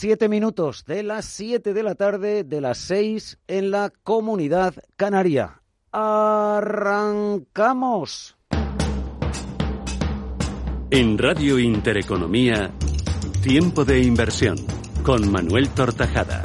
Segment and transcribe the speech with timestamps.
[0.00, 5.60] Siete minutos de las siete de la tarde, de las seis en la comunidad canaria.
[5.90, 7.16] ¡Arrancamos!
[10.92, 12.70] En Radio Intereconomía,
[13.42, 14.56] Tiempo de Inversión,
[15.02, 16.42] con Manuel Tortajada.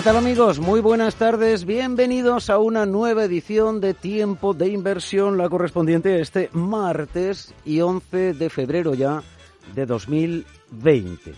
[0.00, 0.58] ¿Qué tal amigos?
[0.60, 1.66] Muy buenas tardes.
[1.66, 7.82] Bienvenidos a una nueva edición de Tiempo de Inversión, la correspondiente a este martes y
[7.82, 9.22] 11 de febrero ya
[9.74, 11.34] de 2020.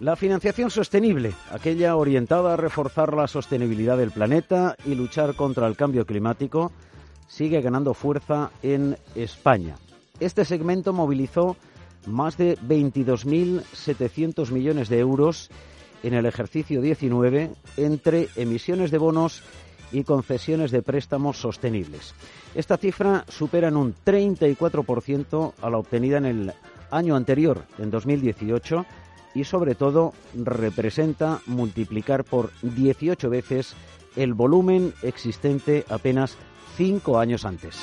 [0.00, 5.76] La financiación sostenible, aquella orientada a reforzar la sostenibilidad del planeta y luchar contra el
[5.76, 6.72] cambio climático,
[7.28, 9.76] sigue ganando fuerza en España.
[10.18, 11.56] Este segmento movilizó
[12.06, 15.48] más de 22.700 millones de euros
[16.02, 19.42] en el ejercicio 19 entre emisiones de bonos
[19.92, 22.14] y concesiones de préstamos sostenibles.
[22.54, 26.52] Esta cifra supera en un 34% a la obtenida en el
[26.90, 28.86] año anterior, en 2018,
[29.34, 33.74] y sobre todo representa multiplicar por 18 veces
[34.16, 36.36] el volumen existente apenas
[36.76, 37.76] cinco años antes.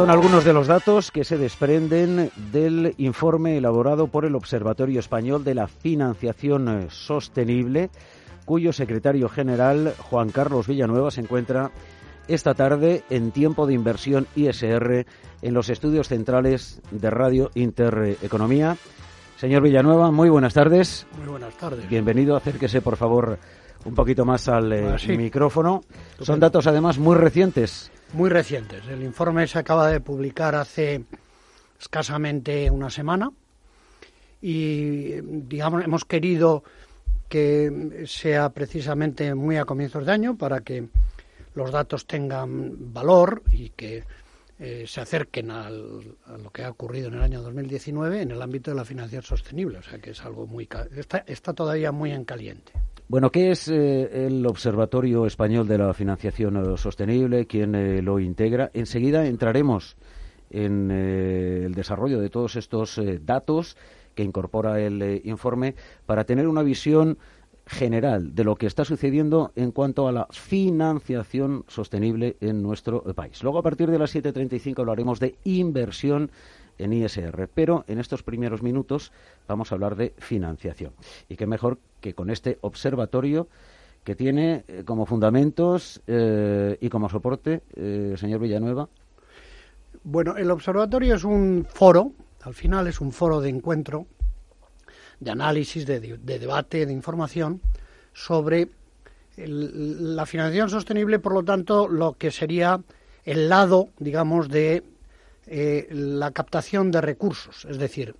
[0.00, 5.44] Son algunos de los datos que se desprenden del informe elaborado por el Observatorio Español
[5.44, 7.90] de la Financiación Sostenible,
[8.46, 11.70] cuyo secretario general, Juan Carlos Villanueva, se encuentra
[12.28, 15.04] esta tarde en tiempo de inversión ISR
[15.42, 18.78] en los estudios centrales de Radio Intereconomía.
[19.36, 21.06] Señor Villanueva, muy buenas tardes.
[21.18, 21.86] Muy buenas tardes.
[21.90, 23.38] Bienvenido, acérquese por favor
[23.84, 25.82] un poquito más al eh, micrófono.
[26.22, 28.86] Son datos además muy recientes muy recientes.
[28.88, 31.04] El informe se acaba de publicar hace
[31.80, 33.30] escasamente una semana
[34.42, 36.62] y, digamos, hemos querido
[37.28, 40.88] que sea precisamente muy a comienzos de año para que
[41.54, 44.04] los datos tengan valor y que
[44.58, 48.70] eh, se acerquen a lo que ha ocurrido en el año 2019 en el ámbito
[48.70, 49.78] de la financiación sostenible.
[49.78, 50.68] O sea que es algo muy.
[51.26, 52.72] Está todavía muy en caliente.
[53.10, 57.44] Bueno, ¿qué es eh, el Observatorio Español de la Financiación eh, Sostenible?
[57.48, 58.70] ¿Quién eh, lo integra?
[58.72, 59.96] Enseguida entraremos
[60.48, 63.76] en el desarrollo de todos estos datos
[64.14, 65.74] que incorpora el informe
[66.06, 67.18] para tener una visión
[67.66, 73.42] general de lo que está sucediendo en cuanto a la financiación sostenible en nuestro país.
[73.42, 76.30] Luego, a partir de las 7.35 hablaremos de inversión
[76.82, 77.48] en ISR.
[77.52, 79.12] Pero en estos primeros minutos
[79.46, 80.92] vamos a hablar de financiación.
[81.28, 83.48] Y qué mejor que con este observatorio
[84.04, 88.88] que tiene eh, como fundamentos eh, y como soporte, eh, señor Villanueva.
[90.02, 94.06] Bueno, el observatorio es un foro, al final es un foro de encuentro,
[95.18, 97.60] de análisis, de, debate, de información
[98.14, 98.68] sobre
[99.36, 102.80] la financiación sostenible, por lo tanto, lo que sería
[103.24, 104.82] el lado, digamos, de
[105.52, 108.14] eh, la captación de recursos, es decir,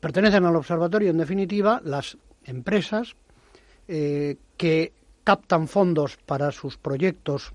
[0.00, 3.14] pertenecen al observatorio en definitiva las empresas
[3.86, 4.92] eh, que
[5.22, 7.52] captan fondos para sus proyectos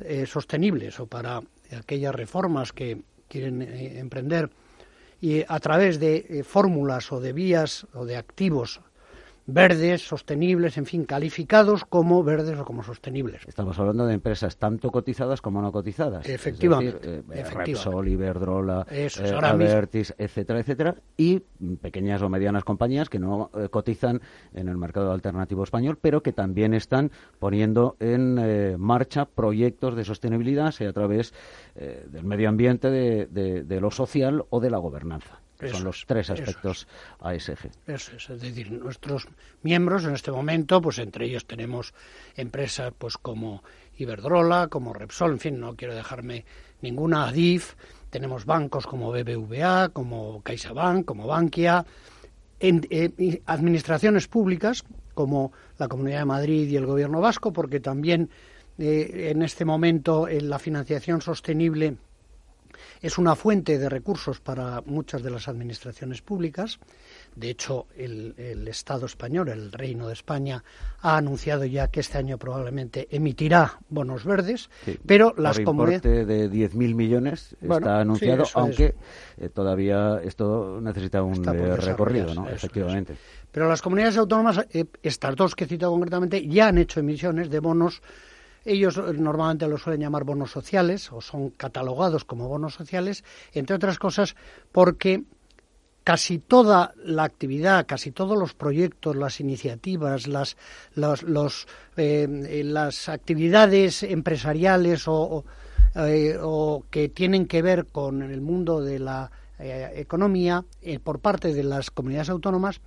[0.00, 1.42] eh, sostenibles o para
[1.76, 4.48] aquellas reformas que quieren emprender
[5.20, 8.80] y a través de fórmulas o de vías o de activos
[9.52, 13.42] verdes, sostenibles, en fin, calificados como verdes o como sostenibles.
[13.46, 16.28] Estamos hablando de empresas tanto cotizadas como no cotizadas.
[16.28, 16.96] Efectivamente.
[16.96, 19.08] Es decir, eh, Repsol, Iberdrola, eh,
[19.42, 21.40] Avertis, etcétera, etcétera, y
[21.80, 24.20] pequeñas o medianas compañías que no eh, cotizan
[24.54, 30.04] en el mercado alternativo español, pero que también están poniendo en eh, marcha proyectos de
[30.04, 31.32] sostenibilidad, sea a través
[31.74, 36.86] del medio ambiente, de lo social o de la gobernanza son los tres aspectos
[37.20, 37.70] ASG.
[37.86, 39.28] Eso es, es decir, nuestros
[39.62, 41.94] miembros en este momento, pues entre ellos tenemos
[42.36, 43.62] empresas pues como
[43.96, 46.44] Iberdrola, como Repsol, en fin, no quiero dejarme
[46.80, 47.74] ninguna ADIF,
[48.08, 51.84] tenemos bancos como BBVA, como CaixaBank, como Bankia,
[52.60, 54.84] eh, administraciones públicas
[55.14, 58.30] como la Comunidad de Madrid y el Gobierno Vasco, porque también
[58.78, 61.96] eh, en este momento en la financiación sostenible
[63.02, 66.78] Es una fuente de recursos para muchas de las administraciones públicas.
[67.34, 68.34] De hecho, el,
[68.68, 70.62] Estado español, el Reino de España,
[71.00, 74.68] ha anunciado ya que este año probablemente emitirá bonos verdes,
[75.06, 78.94] pero las comunidades de 10.000 millones está anunciado, aunque
[79.38, 82.48] eh, todavía esto necesita un eh, recorrido, ¿no?
[82.48, 83.16] Efectivamente.
[83.50, 87.50] Pero las comunidades autónomas, eh, estas dos que he citado concretamente, ya han hecho emisiones
[87.50, 88.02] de bonos
[88.64, 93.76] ellos eh, normalmente lo suelen llamar bonos sociales o son catalogados como bonos sociales, entre
[93.76, 94.36] otras cosas
[94.72, 95.24] porque
[96.04, 100.56] casi toda la actividad, casi todos los proyectos, las iniciativas, las,
[100.94, 101.66] los,
[101.96, 105.44] eh, eh, las actividades empresariales o,
[106.90, 110.64] que tienen que ver con el mundo de la economía
[111.02, 112.80] por parte de las comunidades autónomas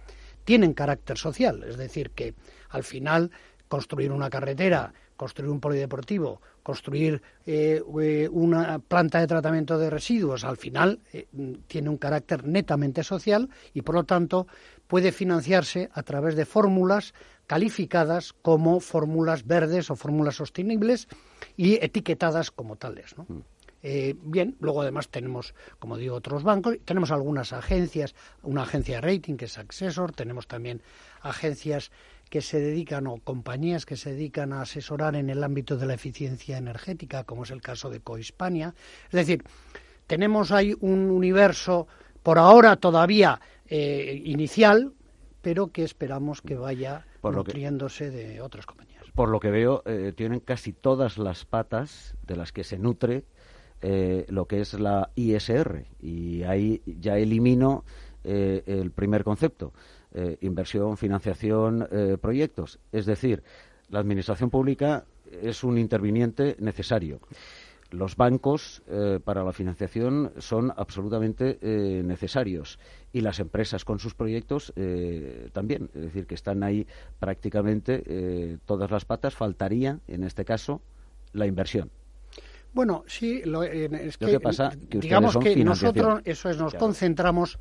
[0.44, 1.64] tienen carácter social.
[1.64, 2.34] Es decir, que
[2.70, 3.32] al final
[3.68, 10.44] construir una carretera construir un polideportivo, construir eh, eh, una planta de tratamiento de residuos,
[10.44, 11.28] al final eh,
[11.68, 14.48] tiene un carácter netamente social y, por lo tanto,
[14.88, 17.14] puede financiarse a través de fórmulas
[17.48, 21.08] calificadas como fórmulas verdes o fórmulas sostenibles
[21.58, 23.16] y etiquetadas como tales.
[23.18, 24.32] Mm.
[24.32, 29.36] bien, luego además tenemos, como digo, otros bancos, tenemos algunas agencias, una agencia de rating
[29.36, 30.82] que es Accessor, tenemos también
[31.22, 31.92] agencias
[32.34, 35.94] que se dedican o compañías que se dedican a asesorar en el ámbito de la
[35.94, 38.74] eficiencia energética, como es el caso de Cohispania.
[39.06, 39.44] Es decir,
[40.08, 41.88] tenemos ahí un universo
[42.24, 44.94] por ahora todavía eh, inicial,
[45.44, 49.04] pero que esperamos que vaya nutriéndose de otras compañías.
[49.14, 53.26] Por lo que veo, eh, tienen casi todas las patas de las que se nutre
[53.84, 55.86] eh, lo que es la ISR.
[56.02, 57.86] Y ahí ya elimino
[58.24, 59.74] el primer concepto.
[60.16, 62.80] Eh, inversión, financiación, eh, proyectos.
[62.92, 63.42] Es decir,
[63.90, 65.06] la administración pública
[65.42, 67.20] es un interviniente necesario.
[67.90, 71.58] Los bancos eh, para la financiación son absolutamente
[72.04, 72.78] necesarios
[73.12, 74.72] y las empresas con sus proyectos
[75.52, 75.90] también.
[75.96, 76.86] Es decir, que están ahí
[77.20, 79.36] prácticamente todas las patas.
[79.36, 80.82] Faltaría, en este caso,
[81.34, 81.90] la inversión.
[82.74, 87.60] Bueno, sí, lo, es que, pasa que digamos que nosotros eso es, nos concentramos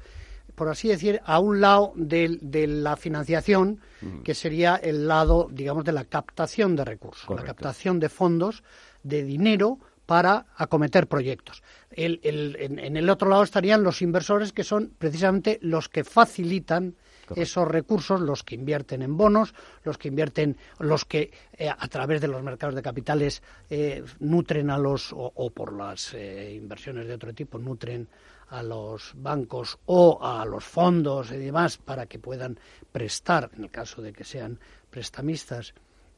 [0.54, 3.80] por así decir, a un lado de, la financiación,
[4.24, 8.62] que sería el lado, digamos, de la captación de recursos, la captación de fondos,
[9.02, 11.62] de dinero para acometer proyectos.
[11.90, 16.96] en, el otro lado estarían los inversores, que son precisamente los que facilitan
[17.36, 22.20] esos recursos, los que invierten en bonos, los que invierten, los que eh, a través
[22.20, 27.14] de los mercados de capitales eh, nutren a los, o, por las eh, inversiones de
[27.14, 28.08] otro tipo, nutren
[28.52, 32.58] a los bancos o a los fondos y demás para que puedan
[32.92, 34.60] prestar, en el caso de que sean
[34.90, 35.72] prestamistas,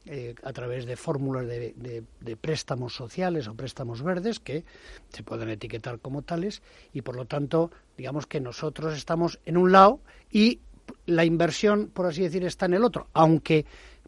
[0.05, 4.63] eh, a través de fórmulas de, préstamos sociales o préstamos verdes que
[5.09, 6.61] se pueden etiquetar como tales
[6.93, 10.59] y por lo tanto digamos que nosotros estamos en un lado y
[11.07, 13.65] la inversión por así decir está en el otro aunque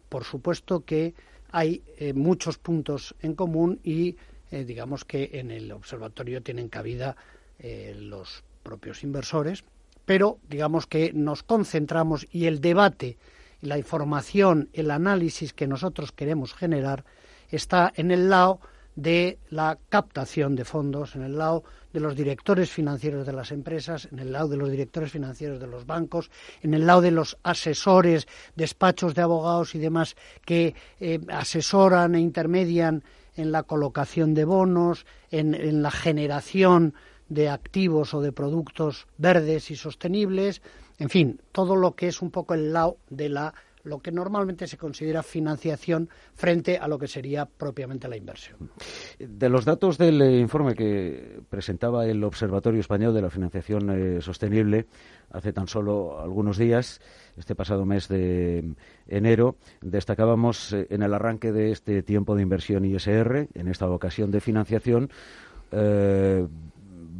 [0.08, 1.14] por supuesto que
[1.50, 4.14] hay eh, muchos puntos en común y
[4.52, 7.16] eh, digamos que en el observatorio tienen cabida
[7.58, 9.64] eh, los propios inversores,
[10.04, 13.16] pero digamos que nos concentramos y el debate,
[13.60, 17.04] la información, el análisis que nosotros queremos generar
[17.50, 18.60] está en el lado
[18.94, 21.62] de la captación de fondos, en el lado
[21.92, 25.66] de los directores financieros de las empresas, en el lado de los directores financieros de
[25.66, 26.30] los bancos,
[26.62, 28.26] en el lado de los asesores,
[28.56, 33.04] despachos de abogados y demás que eh, asesoran e intermedian
[33.36, 36.94] en la colocación de bonos, en la generación
[37.28, 40.62] de activos o de productos verdes y sostenibles,
[40.98, 44.66] en fin, todo lo que es un poco el lado de la lo que normalmente
[44.66, 48.70] se considera financiación frente a lo que sería propiamente la inversión.
[49.18, 54.20] De los datos del eh, informe que presentaba el Observatorio Español de la Financiación eh,
[54.20, 54.86] Sostenible
[55.30, 57.00] hace tan solo algunos días,
[57.36, 58.74] este pasado mes de
[59.06, 64.30] enero, destacábamos eh, en el arranque de este tiempo de inversión ISR, en esta ocasión
[64.30, 65.10] de financiación,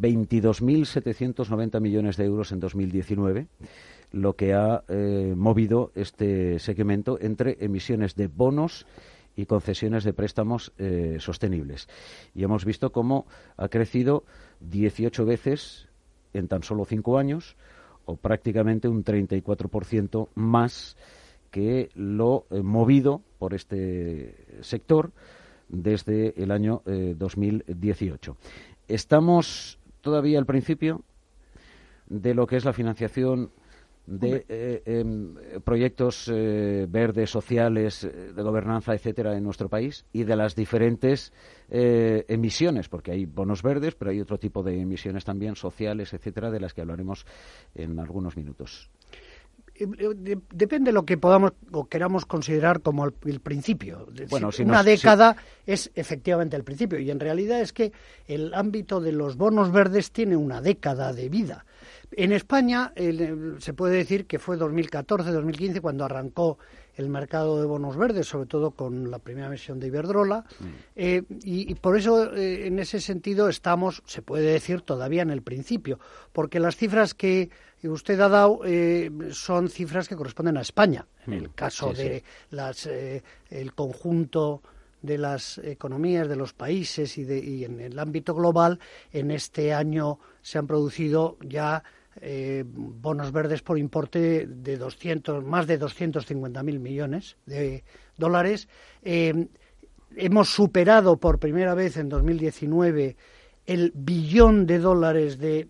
[0.00, 3.49] 22.790 millones de euros en 2019,
[4.12, 8.87] lo que ha eh, movido este segmento entre emisiones de bonos
[9.37, 11.88] y concesiones de préstamos eh, sostenibles.
[12.35, 13.26] Y hemos visto cómo
[13.57, 14.25] ha crecido
[14.61, 15.88] 18 veces
[16.33, 17.57] en tan solo cinco años,
[18.05, 20.97] o prácticamente un 34% más
[21.50, 25.12] que lo eh, movido por este sector
[25.69, 28.37] desde el año 2018.
[28.88, 29.77] Estamos
[30.09, 31.03] todavía al principio
[32.07, 33.50] de lo que es la financiación
[34.07, 40.25] de eh, em, proyectos eh, verdes, sociales, eh, de gobernanza, etcétera, en nuestro país y
[40.25, 41.33] de las diferentes
[41.71, 46.61] emisiones, porque hay bonos verdes, pero hay otro tipo de emisiones también sociales, etcétera, de
[46.61, 47.27] las que hablaremos
[47.75, 48.88] en algunos minutos.
[49.78, 54.08] Depende de lo que podamos o queramos considerar como el, principio.
[54.28, 57.92] Bueno, una década es efectivamente el principio y en realidad es que
[58.26, 61.64] el ámbito de los bonos verdes tiene una década de vida.
[62.12, 62.92] En España
[63.58, 66.58] se puede decir que fue 2014-2015 cuando arrancó
[66.99, 70.64] el mercado de bonos verdes, sobre todo con la primera emisión de Iberdrola, mm.
[70.97, 75.42] eh, y, por eso eh, en ese sentido estamos, se puede decir, todavía en el
[75.42, 76.00] principio,
[76.32, 77.50] porque las cifras que
[77.85, 81.06] usted ha dado eh, son cifras que corresponden a España.
[81.26, 81.52] En el mm.
[81.54, 84.62] caso de las el conjunto
[85.02, 88.80] de las economías de los países y, de, y en el ámbito global,
[89.12, 91.82] en este año se han producido ya
[92.20, 97.85] eh, bonos verdes por importe de 200, más de 250.000 millones de
[98.16, 98.68] dólares.
[99.02, 99.47] Eh,
[100.16, 103.16] hemos superado por primera vez en 2019
[103.66, 105.68] el billón de dólares de,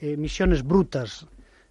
[0.00, 1.26] emisiones brutas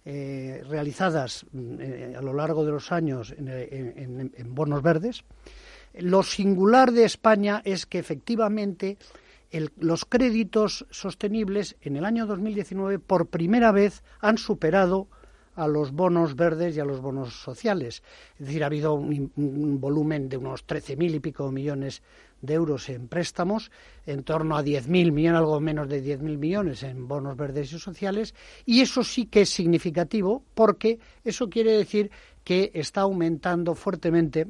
[0.08, 5.24] eh, realizadas a lo largo de los años en, bonos verdes.
[5.94, 8.98] Lo singular de España es que efectivamente
[9.78, 15.08] los créditos sostenibles en el año 2019 por primera vez han superado
[15.56, 18.04] a los bonos verdes y a los bonos sociales.
[18.38, 22.02] Es decir, ha habido un, volumen de unos 13.000 y pico millones
[22.46, 23.70] de euros en préstamos,
[24.06, 28.34] en torno a 10.000 millones, algo menos de 10.000 millones en bonos verdes y sociales,
[28.64, 32.10] y eso sí que es significativo porque eso quiere decir
[32.44, 34.46] que está aumentando fuertemente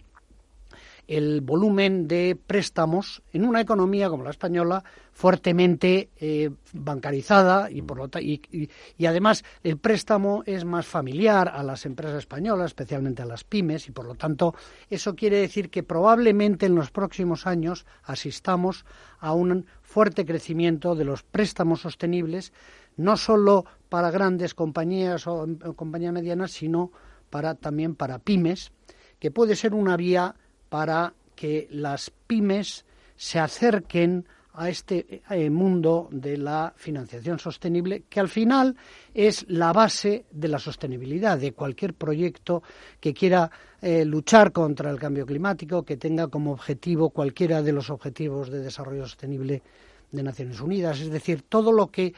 [1.07, 4.83] el volumen de préstamos en una economía como la española
[5.13, 11.63] fuertemente eh, bancarizada y, por lo y, y, además el préstamo es más familiar a
[11.63, 14.55] las empresas españolas, especialmente a las pymes y por lo tanto
[14.91, 18.85] eso quiere decir que probablemente en los próximos años asistamos
[19.19, 22.53] a un fuerte crecimiento de los préstamos sostenibles
[22.97, 26.91] no solo para grandes compañías o, o compañías medianas, sino
[27.31, 28.73] para también para pymes,
[29.19, 30.35] que puede ser una vía
[30.69, 32.85] para que las pymes
[33.17, 38.75] se acerquen a este eh, mundo de la financiación sostenible, que al final
[39.13, 42.63] es la base de la sostenibilidad de cualquier proyecto
[42.99, 43.51] que quiera
[43.83, 48.61] eh, luchar contra el cambio climático, que tenga como objetivo cualquiera de los objetivos de
[48.61, 49.63] desarrollo sostenible
[50.11, 52.15] de Naciones Unidas, es decir, todo lo que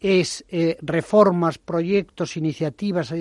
[0.00, 3.12] es eh, reformas, proyectos, iniciativas,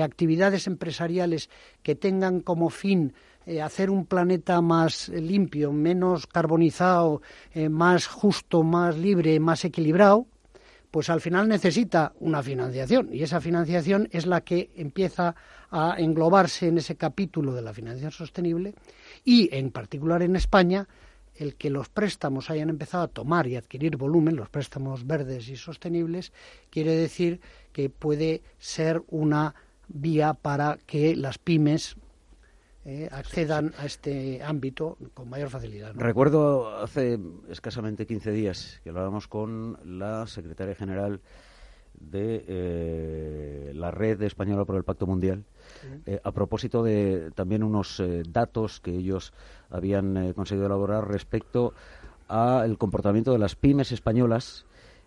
[0.00, 1.48] actividades empresariales
[1.82, 3.14] que tengan como fin
[3.46, 7.22] eh, hacer un planeta más limpio, menos carbonizado,
[7.52, 10.26] eh, más justo, más libre, más equilibrado,
[10.90, 13.08] pues al final necesita una financiación.
[13.12, 15.34] Y esa financiación es la que empieza
[15.70, 18.74] a englobarse en ese capítulo de la financiación sostenible
[19.24, 20.86] y en particular en España
[21.34, 25.56] el que los préstamos hayan empezado a tomar y adquirir volumen, los préstamos verdes y
[25.56, 26.32] sostenibles,
[26.70, 27.40] quiere decir
[27.72, 29.54] que puede ser una
[29.88, 31.96] vía para que las pymes
[32.86, 35.92] eh, accedan a este ámbito con mayor facilidad.
[35.94, 41.22] Recuerdo hace escasamente 15 días que hablábamos con la secretaria general
[41.94, 45.44] de eh, la Red Española por el Pacto Mundial,
[46.04, 49.32] eh, a propósito de también unos datos que ellos
[49.70, 51.72] habían conseguido elaborar respecto
[52.28, 54.66] al comportamiento de las pymes españolas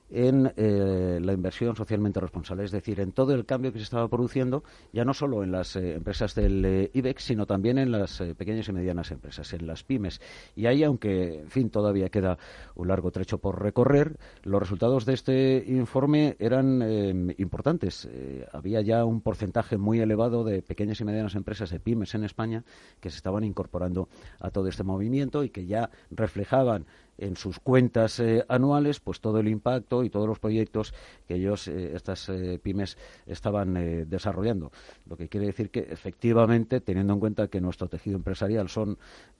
[0.10, 4.08] en eh, la inversión socialmente responsable, es decir, en todo el cambio que se estaba
[4.08, 8.22] produciendo, ya no solo en las eh, empresas del eh, IBEX, sino también en las
[8.38, 10.22] pequeñas y medianas empresas, en las pymes.
[10.56, 12.38] Y ahí, aunque, en fin, todavía queda
[12.76, 18.08] un largo trecho por recorrer, los resultados de este informe eran importantes.
[18.52, 22.64] había ya un porcentaje muy elevado de pequeñas y medianas empresas de pymes en España
[23.00, 24.10] que se estaban incorporando
[24.40, 26.86] a todo este movimiento y que ya reflejaban
[27.18, 30.94] en sus cuentas eh, anuales pues todo el impacto y todos los proyectos
[31.28, 34.72] que ellos eh, estas eh, pymes estaban desarrollando.
[35.06, 38.98] Lo que quiere decir que efectivamente teniendo en cuenta que nuestro tejido empresarial son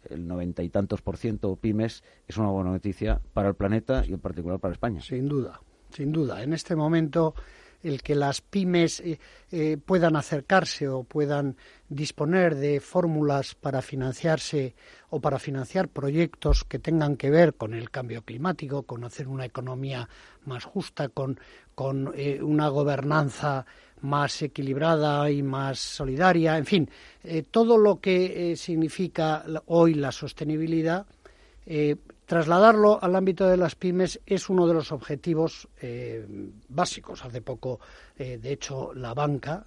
[0.10, 4.14] el noventa y tantos por ciento pymes es una buena noticia para el planeta y
[4.14, 5.02] en particular para España.
[5.02, 6.44] Sin duda sin duda.
[6.44, 7.34] En este momento
[7.84, 9.20] el que las pymes eh,
[9.52, 11.56] eh, puedan acercarse o puedan
[11.90, 14.76] disponer de fórmulas para financiarse
[15.10, 19.46] o para financiar proyectos que tengan que ver con el cambio climático, con hacer una
[19.46, 20.10] economía
[20.46, 21.40] más justa, con,
[22.16, 23.66] eh, una gobernanza
[24.02, 26.90] más equilibrada y más solidaria, en fin,
[27.50, 31.08] todo lo que significa hoy la sostenibilidad
[32.28, 36.28] trasladarlo al ámbito de las pymes es uno de los objetivos eh,
[36.68, 37.24] básicos.
[37.24, 37.80] Hace poco,
[38.18, 39.66] eh, de hecho, la banca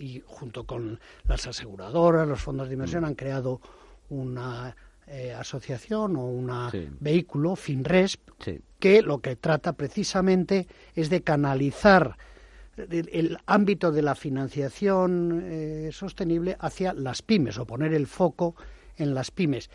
[0.00, 3.06] y junto con las aseguradoras, los fondos de inversión, mm.
[3.06, 3.60] han creado
[4.08, 4.74] una
[5.06, 6.50] eh, asociación o un
[6.98, 8.22] vehículo, FinResp,
[8.78, 12.16] que lo que trata precisamente es de canalizar
[12.78, 18.56] el, ámbito de la financiación sostenible hacia las pymes o poner el foco
[18.96, 19.68] en las pymes.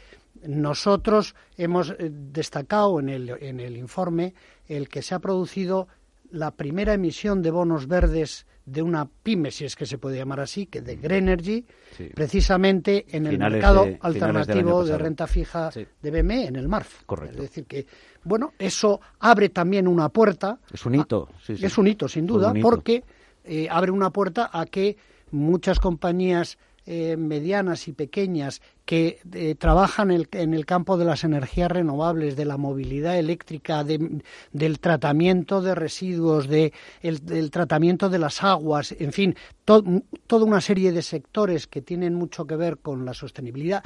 [0.45, 4.33] Nosotros hemos eh, destacado en el, en el informe
[4.67, 5.87] el que se ha producido
[6.31, 10.41] la primera emisión de bonos verdes de una pyme, si es que se puede llamar
[10.41, 11.65] así, que de Greenergy,
[12.13, 17.03] precisamente en el mercado alternativo de renta fija de BME, en el MARF.
[17.05, 17.37] Correcto.
[17.37, 17.87] Es decir, que,
[18.25, 20.59] bueno, eso abre también una puerta.
[20.71, 23.05] Es un hito, sí, Es un hito, sin duda, porque
[23.45, 24.97] eh, abre una puerta a que
[25.31, 26.57] muchas compañías
[26.89, 32.45] eh, medianas y pequeñas que eh, trabajan en el campo de las energías renovables, de
[32.45, 36.71] la movilidad eléctrica, del tratamiento de residuos, de
[37.03, 42.47] del tratamiento de las aguas, en fin, toda una serie de sectores que tienen mucho
[42.47, 43.83] que ver con la sostenibilidad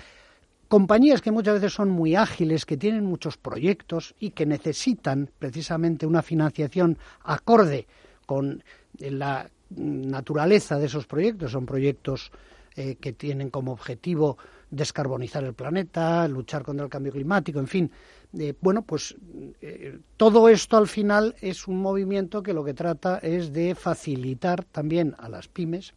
[0.67, 6.05] compañías que muchas veces son muy ágiles, que tienen muchos proyectos y que necesitan precisamente
[6.05, 7.87] una financiación acorde
[8.25, 8.63] con
[8.99, 11.51] la naturaleza de esos proyectos.
[11.51, 12.31] Son proyectos
[12.75, 14.37] eh, que tienen como objetivo
[14.69, 17.91] descarbonizar el planeta, luchar contra el cambio climático, en fin.
[18.37, 19.13] Eh, bueno, pues
[19.61, 24.63] eh, todo esto al final es un movimiento que lo que trata es de facilitar
[24.63, 25.93] también a las pymes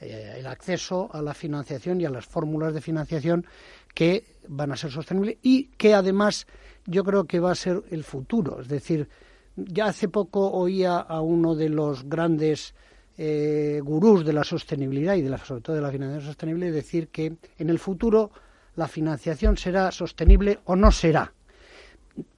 [0.00, 3.46] el acceso a la financiación y a las fórmulas de financiación
[3.94, 6.46] que van a ser sostenibles y que además
[6.86, 8.60] yo creo que va a ser el futuro.
[8.60, 9.08] Es decir,
[9.54, 12.74] ya hace poco oía a uno de los grandes
[13.18, 17.08] eh, gurús de la sostenibilidad y de la, sobre todo de la financiación sostenible decir
[17.08, 18.30] que en el futuro
[18.76, 21.32] la financiación será sostenible o no será.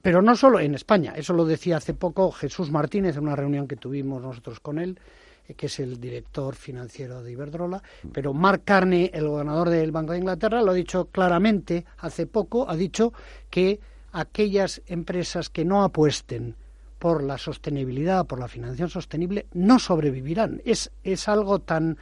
[0.01, 3.67] Pero no solo en España, eso lo decía hace poco Jesús Martínez en una reunión
[3.67, 4.99] que tuvimos nosotros con él,
[5.47, 7.81] eh, que es el director financiero de Iberdrola,
[8.11, 12.69] pero Mark Carney, el gobernador del Banco de Inglaterra, lo ha dicho claramente hace poco,
[12.69, 13.13] ha dicho
[13.49, 13.79] que
[14.11, 16.55] aquellas empresas que no apuesten
[16.99, 20.61] por la sostenibilidad, por la financiación sostenible, no sobrevivirán.
[20.65, 21.97] Es, es algo tan,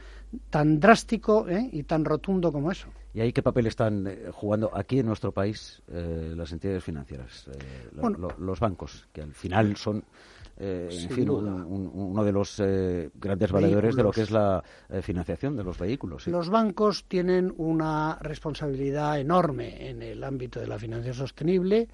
[0.50, 1.70] tan drástico ¿eh?
[1.72, 2.88] y tan rotundo como eso.
[3.14, 7.48] ¿Y ahí qué papel están eh, jugando aquí en nuestro país eh, las entidades financieras,
[8.38, 10.04] los bancos, que al final son
[10.60, 12.60] en fin, uno de los
[13.14, 14.60] grandes valedores de lo que es la
[15.02, 16.26] financiación de los vehículos.
[16.26, 21.88] Los bancos tienen una responsabilidad enorme en el ámbito de la financiación sostenible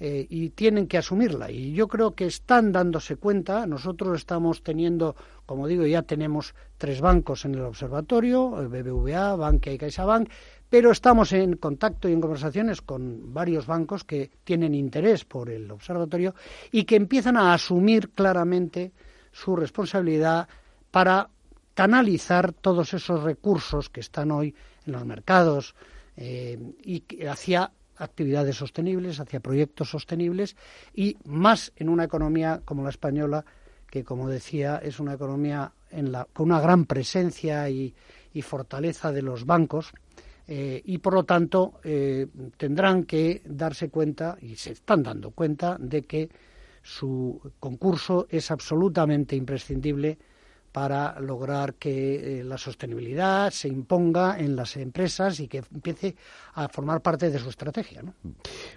[0.00, 1.50] eh, y tienen que asumirla.
[1.50, 3.66] Y yo creo que están dándose cuenta.
[3.66, 9.72] Nosotros estamos teniendo, como digo, ya tenemos tres bancos en el observatorio, el BBVA, Bankia
[9.72, 10.30] y CaixaBank,
[10.68, 15.70] pero estamos en contacto y en conversaciones con varios bancos que tienen interés por el
[15.70, 16.34] observatorio
[16.70, 18.92] y que empiezan a asumir claramente
[19.32, 20.48] su responsabilidad
[20.90, 21.28] para
[21.74, 24.54] canalizar todos esos recursos que están hoy
[24.86, 25.74] en los mercados
[26.16, 30.56] eh, y hacia actividades sostenibles, hacia proyectos sostenibles
[30.94, 33.44] y más en una economía como la española,
[33.90, 37.94] que como decía es una economía en la, con una gran presencia y,
[38.40, 39.92] fortaleza de los bancos.
[40.46, 45.76] Eh, y por lo tanto eh, tendrán que darse cuenta y se están dando cuenta
[45.80, 46.30] de que
[46.80, 50.18] su concurso es absolutamente imprescindible
[50.72, 56.16] para lograr que eh, la sostenibilidad se imponga en las empresas y que empiece
[56.54, 58.02] a formar parte de su estrategia.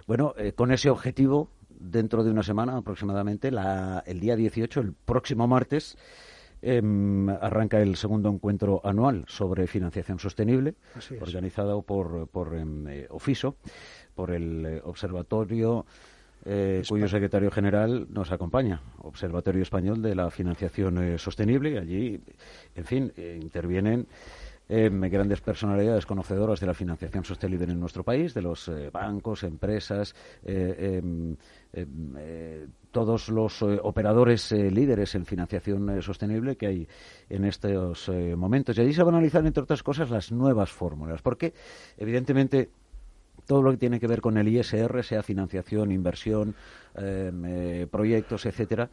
[0.06, 3.50] Bueno, eh, con ese objetivo, dentro de una semana aproximadamente,
[4.06, 5.96] el día 18, el próximo martes,
[6.60, 10.74] em, arranca el segundo encuentro anual sobre financiación sostenible,
[11.20, 13.56] organizado por, por em, eh, OFISO,
[14.14, 15.86] por el Observatorio
[16.44, 21.78] eh, cuyo secretario general nos acompaña, Observatorio Español de la Financiación eh, Sostenible.
[21.78, 22.20] Allí,
[22.74, 24.06] en fin, eh, intervienen
[24.68, 30.14] grandes personalidades conocedoras de la financiación sostenible en nuestro país, de los bancos, empresas,
[30.46, 31.36] em,
[31.74, 36.88] em, todos los operadores líderes en financiación sostenible que hay
[37.28, 38.78] en estos momentos.
[38.78, 41.52] Y allí se van a analizar, entre otras cosas, las nuevas fórmulas, porque
[41.98, 42.70] evidentemente
[43.46, 46.54] todo lo que tiene que ver con el ISR, sea financiación, inversión,
[46.94, 48.90] em, eh, proyectos, etcétera,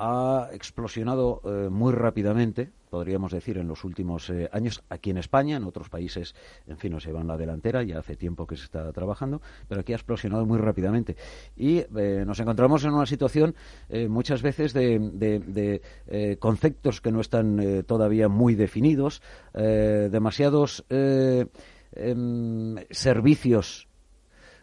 [0.00, 5.56] ha explosionado eh, muy rápidamente, podríamos decir, en los últimos eh, años aquí en España,
[5.56, 6.36] en otros países,
[6.68, 9.80] en fin, no se van la delantera, ya hace tiempo que se está trabajando, pero
[9.80, 11.16] aquí ha explosionado muy rápidamente.
[11.56, 13.56] Y nos encontramos en una situación
[14.08, 15.82] muchas veces de,
[16.38, 19.20] conceptos que no están todavía muy definidos,
[19.52, 21.48] demasiados Em,
[22.90, 23.88] servicios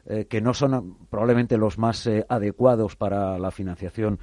[0.08, 4.20] eh, que no son probablemente los más eh, adecuados para la financiación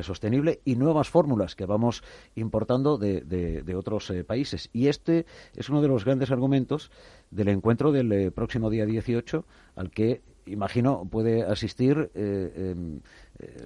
[0.00, 2.02] sostenible y nuevas fórmulas que vamos
[2.34, 4.70] importando de, de, otros países.
[4.72, 6.90] Y este es uno de los grandes argumentos
[7.30, 9.44] del encuentro del próximo día 18
[9.76, 13.00] al que imagino puede asistir, em,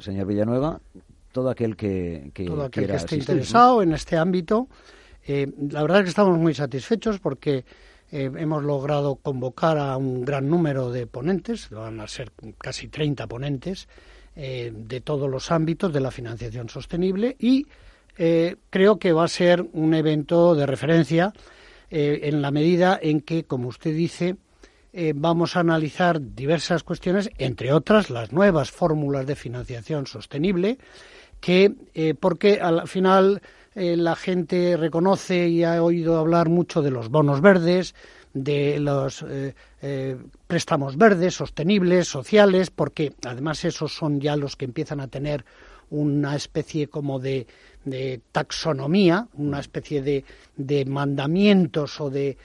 [0.00, 0.80] señor Villanueva,
[1.32, 4.68] todo aquel que, que todo aquel que esté interesado en este ámbito.
[5.26, 7.64] la verdad es que estamos muy satisfechos porque
[8.12, 13.26] eh, hemos logrado convocar a un gran número de ponentes, van a ser casi 30
[13.26, 13.88] ponentes,
[14.36, 17.66] eh, de todos los ámbitos de la financiación sostenible y
[18.18, 21.32] eh, creo que va a ser un evento de referencia
[21.94, 24.36] en la medida en que, como usted dice,
[25.14, 30.78] vamos a analizar diversas cuestiones, entre otras las nuevas fórmulas de financiación sostenible,
[31.38, 31.74] que
[32.18, 33.42] porque al final
[33.74, 37.94] eh, la gente reconoce y ha oído hablar mucho de los bonos verdes,
[38.34, 44.66] de los eh, eh, préstamos verdes, sostenibles, sociales, porque además esos son ya los que
[44.66, 45.44] empiezan a tener
[45.88, 47.46] una especie como de,
[48.30, 50.24] taxonomía, una especie de,
[50.56, 52.38] de mandamientos o de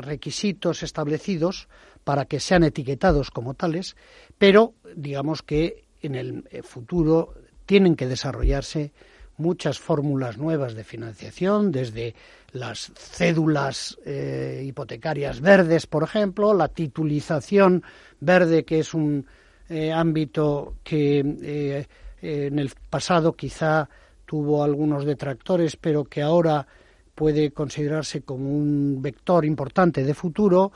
[0.00, 1.68] requisitos establecidos
[2.04, 3.96] para que sean etiquetados como tales,
[4.38, 7.34] pero digamos que en el futuro
[7.64, 8.92] tienen que desarrollarse
[9.38, 12.14] muchas fórmulas nuevas de financiación, desde
[12.52, 17.82] las cédulas eh, hipotecarias verdes, por ejemplo, la titulización
[18.20, 19.26] verde, que es un
[19.68, 21.86] eh, ámbito que eh,
[22.22, 23.88] en el pasado quizá
[24.24, 26.66] tuvo algunos detractores, pero que ahora
[27.14, 30.72] puede considerarse como un vector importante de futuro.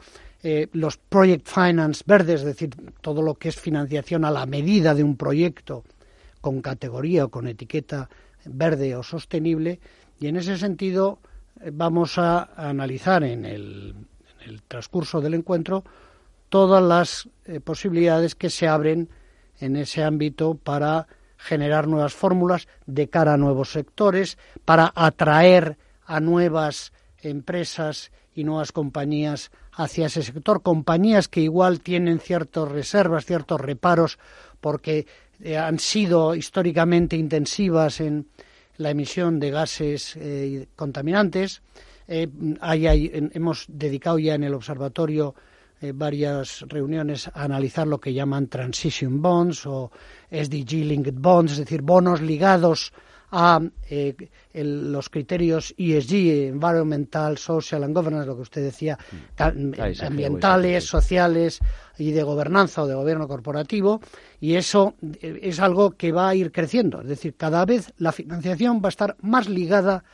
[0.72, 2.70] los project finance verdes, es decir,
[3.02, 5.84] todo lo que es financiación a la medida de un proyecto
[6.40, 8.08] con categoría o con etiqueta
[8.44, 9.80] verde o sostenible
[10.18, 11.18] y en ese sentido
[11.60, 13.94] eh, vamos a analizar en el,
[14.66, 15.84] transcurso del encuentro
[16.48, 19.08] todas las eh, posibilidades que se abren
[19.58, 26.20] en ese ámbito para generar nuevas fórmulas de cara a nuevos sectores, para atraer a
[26.20, 33.60] nuevas empresas y nuevas compañías hacia ese sector, compañías que igual tienen ciertas reservas, ciertos
[33.60, 34.18] reparos,
[34.60, 35.06] porque
[35.42, 38.26] eh, han sido históricamente intensivas en
[38.76, 41.62] la emisión de gases eh, contaminantes.
[42.08, 42.28] Eh,
[42.60, 45.34] hemos dedicado ya en el observatorio
[45.94, 49.90] varias reuniones a analizar lo que llaman transition bonds o
[50.30, 52.92] SDG linked bonds, es decir, bonos ligados
[53.30, 54.14] a eh,
[54.54, 58.98] los criterios ESG, Environmental, Social and Governance, lo que usted decía,
[59.38, 60.04] mm.
[60.04, 61.60] ambientales, sociales
[61.98, 64.00] y de gobernanza o de gobierno corporativo,
[64.40, 67.02] y eso eh, es algo que va a ir creciendo.
[67.02, 70.04] Es decir, cada vez la financiación va a estar más ligada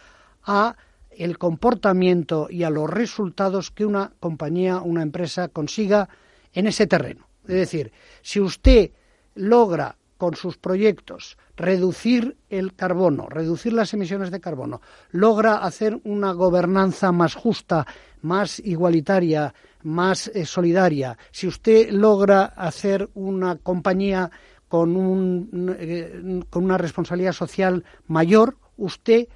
[0.44, 0.76] a
[1.10, 6.08] el comportamiento y a los resultados que una compañía, una empresa consiga
[6.52, 7.26] en ese terreno.
[7.44, 8.90] Es decir, si usted
[9.34, 16.32] logra con sus proyectos reducir el carbono, reducir las emisiones de carbono, logra hacer una
[16.32, 17.86] gobernanza más justa,
[18.22, 24.30] más igualitaria, más eh, solidaria, si usted logra hacer una compañía
[24.68, 29.28] con, un, eh, con una responsabilidad social mayor, usted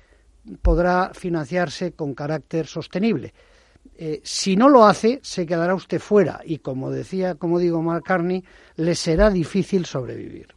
[0.60, 3.32] podrá financiarse con carácter sostenible.
[4.02, 8.02] Eh, si no lo hace, se quedará usted fuera y, como decía, como digo, Mark
[8.04, 8.42] Carney,
[8.76, 10.48] le será difícil sobrevivir.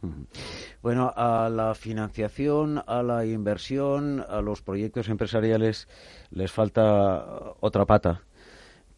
[0.80, 5.88] Bueno, a la financiación, a la inversión, a los proyectos empresariales
[6.30, 8.22] les falta otra pata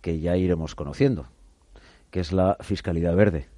[0.00, 1.26] que ya iremos conociendo,
[2.12, 3.48] que es la fiscalidad verde.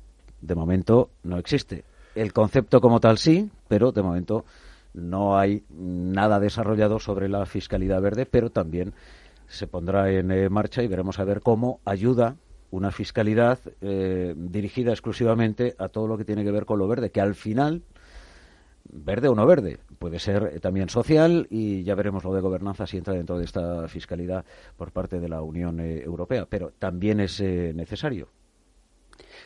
[0.40, 1.84] De momento no existe.
[2.14, 4.46] El concepto como tal sí, pero de momento
[4.94, 8.94] no hay nada desarrollado sobre la fiscalidad verde, pero también
[9.48, 12.36] se pondrá en eh, marcha y veremos a ver cómo ayuda
[12.70, 17.10] una fiscalidad eh, dirigida exclusivamente a todo lo que tiene que ver con lo verde,
[17.10, 17.82] que al final,
[18.84, 22.86] verde o no verde, puede ser eh, también social y ya veremos lo de gobernanza
[22.86, 24.44] si entra dentro de esta fiscalidad
[24.76, 28.28] por parte de la Unión Europea, pero también es necesario.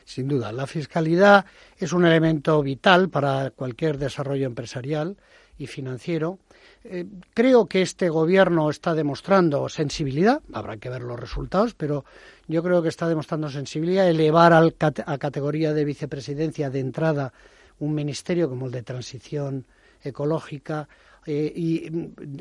[0.04, 1.46] Sin duda, la fiscalidad
[1.78, 5.16] es un elemento vital para cualquier desarrollo empresarial
[5.58, 6.40] y financiero
[6.84, 12.04] eh, creo que este gobierno está demostrando sensibilidad, habrá que ver los resultados, pero
[12.48, 14.74] yo creo que está demostrando sensibilidad, elevar al,
[15.06, 17.32] a categoría de vicepresidencia de entrada
[17.78, 19.64] un ministerio como el de transición
[20.02, 20.88] ecológica
[21.24, 21.86] eh, y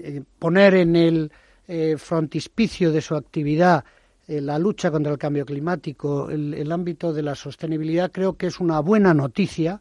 [0.04, 1.32] eh, poner en el
[1.98, 3.86] frontispicio de su actividad
[4.28, 8.82] la lucha contra el cambio climático, el ámbito de la sostenibilidad, creo que es una
[8.82, 9.80] buena noticia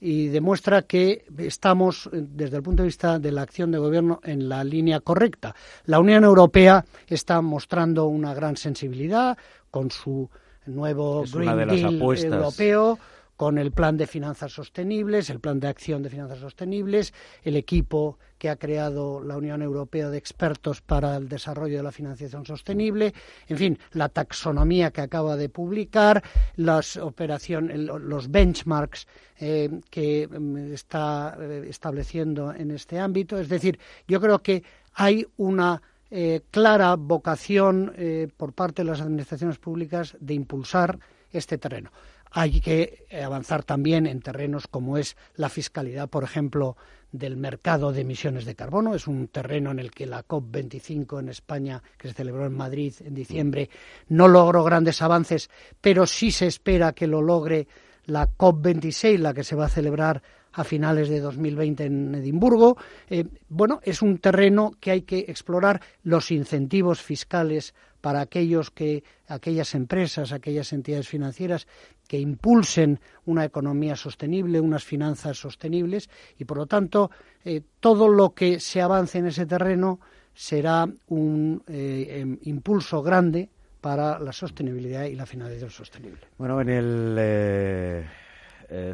[0.00, 4.48] y demuestra que estamos, desde el punto de vista de la acción de gobierno, en
[4.48, 5.54] la línea correcta.
[5.84, 9.36] La Unión Europea está mostrando una gran sensibilidad
[9.70, 10.28] con su
[10.66, 12.98] nuevo Green Deal europeo
[13.38, 18.18] con el plan de finanzas sostenibles, el plan de acción de finanzas sostenibles, el equipo
[18.36, 23.14] que ha creado la Unión Europea de expertos para el desarrollo de la financiación sostenible,
[23.46, 26.20] en fin, la taxonomía que acaba de publicar,
[26.56, 29.06] las operaciones, los benchmarks
[29.38, 33.38] eh, que mm, está eh, estableciendo en este ámbito.
[33.38, 37.94] Es decir, yo creo que hay una eh, clara vocación
[38.36, 40.98] por parte de las administraciones públicas de impulsar
[41.30, 41.92] este terreno.
[42.30, 46.76] Hay que avanzar también en terrenos como es la fiscalidad, por ejemplo,
[47.12, 48.94] del mercado de emisiones de carbono.
[48.94, 52.94] Es un terreno en el que la COP25 en España, que se celebró en Madrid
[53.04, 53.70] en diciembre,
[54.08, 57.66] no logró grandes avances, pero sí se espera que lo logre
[58.04, 62.76] la COP26, la que se va a celebrar a finales de 2020 en Edimburgo.
[63.08, 69.02] Eh, bueno, es un terreno que hay que explorar los incentivos fiscales para aquellos que,
[69.26, 71.66] aquellas empresas, aquellas entidades financieras
[72.06, 76.08] que impulsen una economía sostenible, unas finanzas sostenibles
[76.38, 77.10] y, por lo tanto,
[77.44, 80.00] eh, todo lo que se avance en ese terreno
[80.34, 86.20] será un eh, em, impulso grande para la sostenibilidad y la financiación sostenible.
[86.38, 88.06] Bueno, en el eh,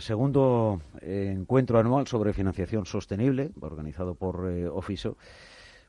[0.00, 5.16] segundo encuentro anual sobre financiación sostenible, organizado por Ofiso,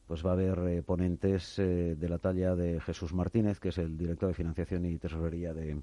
[0.08, 4.30] pues va a haber ponentes de la talla de Jesús Martínez, que es el director
[4.30, 5.82] de financiación y tesorería de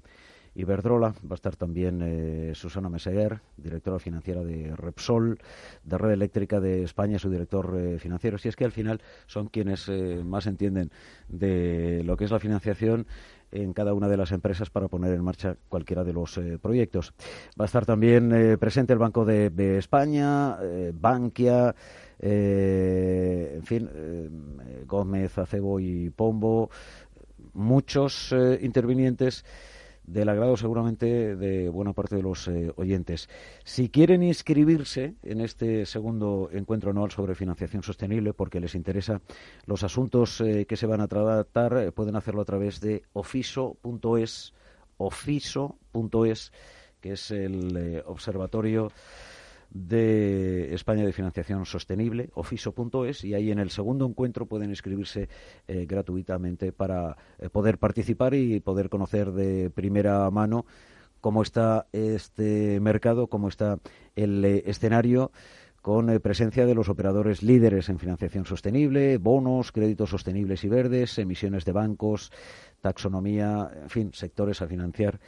[0.55, 1.15] Iberdrola.
[1.23, 5.39] Va a estar también eh, Susana Meseguer, directora financiera de Repsol,
[5.83, 8.37] de Red Eléctrica de España, su director eh, financiero.
[8.37, 10.91] Si es que al final son quienes eh, más entienden
[11.27, 13.07] de lo que es la financiación
[13.51, 17.13] en cada una de las empresas para poner en marcha cualquiera de los proyectos.
[17.59, 20.57] Va a estar también presente el Banco de, de España,
[20.91, 21.75] Bankia,
[22.25, 23.89] en fin,
[24.87, 26.69] Gómez, Acebo y Pombo,
[27.53, 29.43] muchos intervinientes
[30.05, 33.29] del agrado seguramente de buena parte de los eh, oyentes.
[33.63, 39.21] Si quieren inscribirse en este segundo encuentro anual sobre financiación sostenible, porque les interesa
[39.65, 44.53] los asuntos eh, que se van a tratar, eh, pueden hacerlo a través de ofiso.es,
[44.97, 46.51] ofiso.es,
[47.01, 48.91] que es el observatorio
[49.73, 55.29] de España de Financiación Sostenible, ofiso.es, y ahí en el segundo encuentro pueden inscribirse
[55.67, 60.65] eh, gratuitamente para eh, poder participar y poder conocer de primera mano
[61.21, 63.79] cómo está este mercado, cómo está
[64.15, 65.31] el eh, escenario
[65.83, 71.65] con presencia de los operadores líderes en financiación sostenible, bonos, créditos sostenibles y verdes, emisiones
[71.65, 72.31] de bancos,
[72.79, 75.19] taxonomía, en fin, sectores a financiar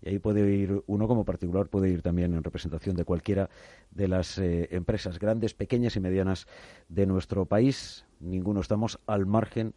[0.00, 3.50] y ahí puede ir uno como particular, puede ir también en representación de cualquiera
[3.90, 6.46] de las eh, empresas grandes, pequeñas y medianas
[6.88, 8.06] de nuestro país.
[8.20, 9.74] Ninguno estamos al margen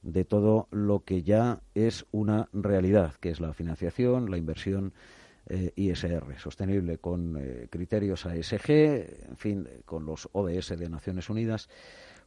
[0.00, 4.94] de todo lo que ya es una realidad, que es la financiación, la inversión
[5.48, 11.68] eh, ISR, sostenible con eh, criterios ASG, en fin, con los ODS de Naciones Unidas,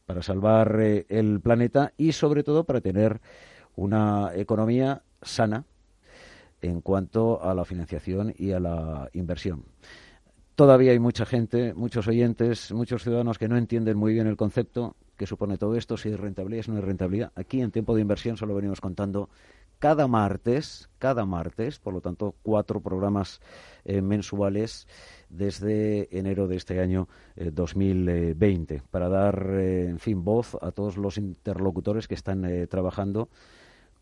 [0.06, 3.20] para salvar el planeta y sobre todo para tener
[3.76, 5.64] una economía sana,
[6.62, 9.64] en cuanto a la financiación y a la inversión.
[10.54, 14.96] Todavía hay mucha gente, muchos oyentes, muchos ciudadanos que no entienden muy bien el concepto
[15.16, 17.32] que supone todo esto, si es rentabilidad, si no es rentabilidad.
[17.36, 19.30] Aquí en tiempo de inversión solo venimos contando
[19.78, 23.40] cada martes, cada martes, por lo tanto, cuatro programas
[23.84, 24.86] eh, mensuales
[25.28, 30.96] desde enero de este año 2020, eh, para dar, eh, en fin, voz a todos
[30.96, 33.28] los interlocutores que están trabajando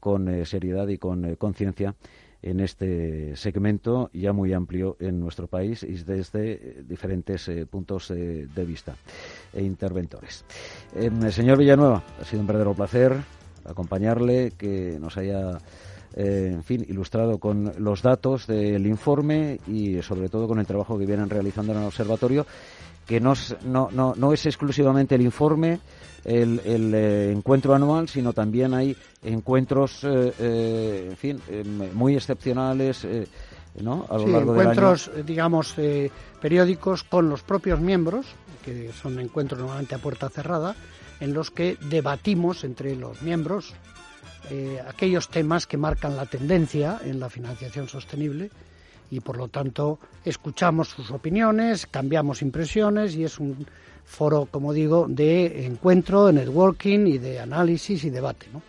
[0.01, 1.97] con seriedad y con conciencia
[2.43, 8.09] en este segmento ya muy amplio en nuestro país y desde eh, diferentes eh, puntos
[8.09, 8.95] de vista
[9.53, 10.45] e interventores.
[11.31, 13.17] Señor Villanueva, ha sido un verdadero placer
[13.69, 15.59] acompañarle, que nos haya
[16.19, 20.99] eh, en fin, ilustrado con los datos del informe y sobre todo con el trabajo
[20.99, 22.47] que vienen realizando en el observatorio,
[23.07, 25.79] que no, no, no es exclusivamente el informe,
[26.25, 31.41] el, eh, encuentro anual, sino también hay encuentros, eh, en fin,
[31.93, 33.07] muy excepcionales.
[33.83, 34.07] ¿no?
[34.09, 35.77] a lo largo encuentros, digamos,
[36.41, 38.25] periódicos con los propios miembros,
[38.65, 40.75] que son encuentros normalmente a puerta cerrada,
[41.21, 43.75] en los que debatimos entre los miembros
[44.89, 48.51] aquellos temas que marcan la tendencia en la financiación sostenible
[49.11, 53.67] y, por lo tanto, escuchamos sus opiniones, cambiamos impresiones y es un
[54.05, 58.47] foro, como digo, de encuentro, de networking y de análisis y debate.
[58.53, 58.63] ¿no?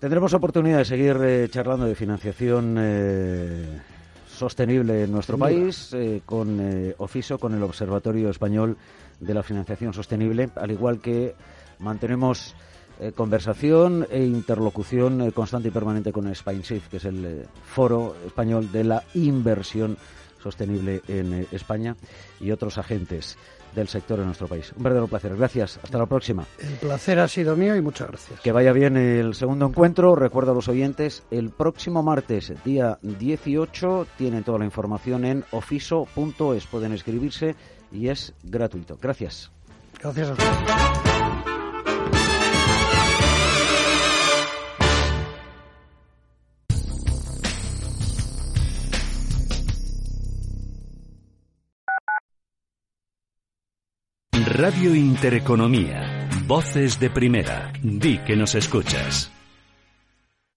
[0.00, 3.80] Tendremos oportunidad de seguir eh, charlando de financiación eh,
[4.28, 8.76] sostenible en nuestro país eh, con Ofiso, con el Observatorio Español
[9.20, 11.34] de la Financiación Sostenible, al igual que
[11.78, 12.54] mantenemos
[13.00, 18.14] eh, conversación e interlocución eh, constante y permanente con SpainShift, que es el eh, foro
[18.24, 19.96] español de la inversión
[20.40, 21.96] sostenible en España
[22.38, 23.36] y otros agentes
[23.74, 24.72] del sector en nuestro país.
[24.76, 25.36] Un verdadero placer.
[25.36, 25.80] Gracias.
[25.82, 26.46] Hasta la próxima.
[26.58, 28.40] El placer ha sido mío y muchas gracias.
[28.40, 30.14] Que vaya bien el segundo encuentro.
[30.14, 36.66] Recuerda a los oyentes, el próximo martes, día 18, tienen toda la información en ofiso.es.
[36.66, 37.56] Pueden escribirse
[37.94, 38.98] y es gratuito.
[39.00, 39.50] Gracias.
[40.00, 41.04] Gracias a ustedes.
[54.46, 56.28] Radio Intereconomía.
[56.46, 57.72] Voces de primera.
[57.82, 59.33] Di que nos escuchas.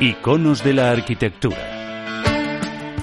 [0.00, 1.56] Iconos de la arquitectura.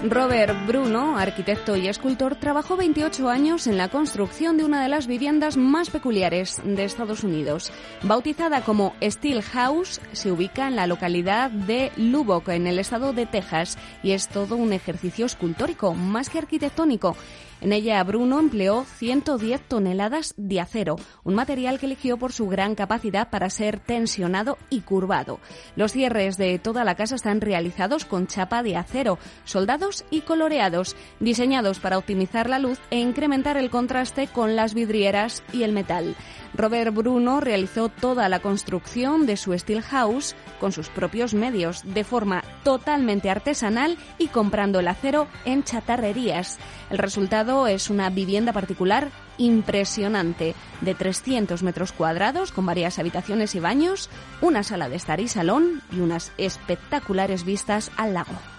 [0.10, 5.06] Robert Bruno, arquitecto y escultor, trabajó 28 años en la construcción de una de las
[5.06, 7.74] viviendas más peculiares de Estados Unidos.
[8.04, 13.26] Bautizada como Steel House, se ubica en la localidad de Lubbock, en el estado de
[13.26, 17.18] Texas, y es todo un ejercicio escultórico, más que arquitectónico.
[17.62, 22.76] En ella Bruno empleó 110 toneladas de acero, un material que eligió por su gran
[22.76, 25.40] capacidad para ser tensionado y curvado.
[25.76, 30.96] Los cierres de toda la casa están realizados con chapa de acero, soldados y coloreados,
[31.20, 36.16] diseñados para optimizar la luz e incrementar el contraste con las vidrieras y el metal.
[36.58, 42.04] Robert Bruno realizó toda la construcción de su Steel House con sus propios medios, de
[42.04, 46.58] forma totalmente artesanal y comprando el acero en chatarrerías.
[46.90, 53.60] El resultado es una vivienda particular impresionante de 300 metros cuadrados con varias habitaciones y
[53.60, 54.10] baños,
[54.42, 58.55] una sala de estar y salón y unas espectaculares vistas al lago.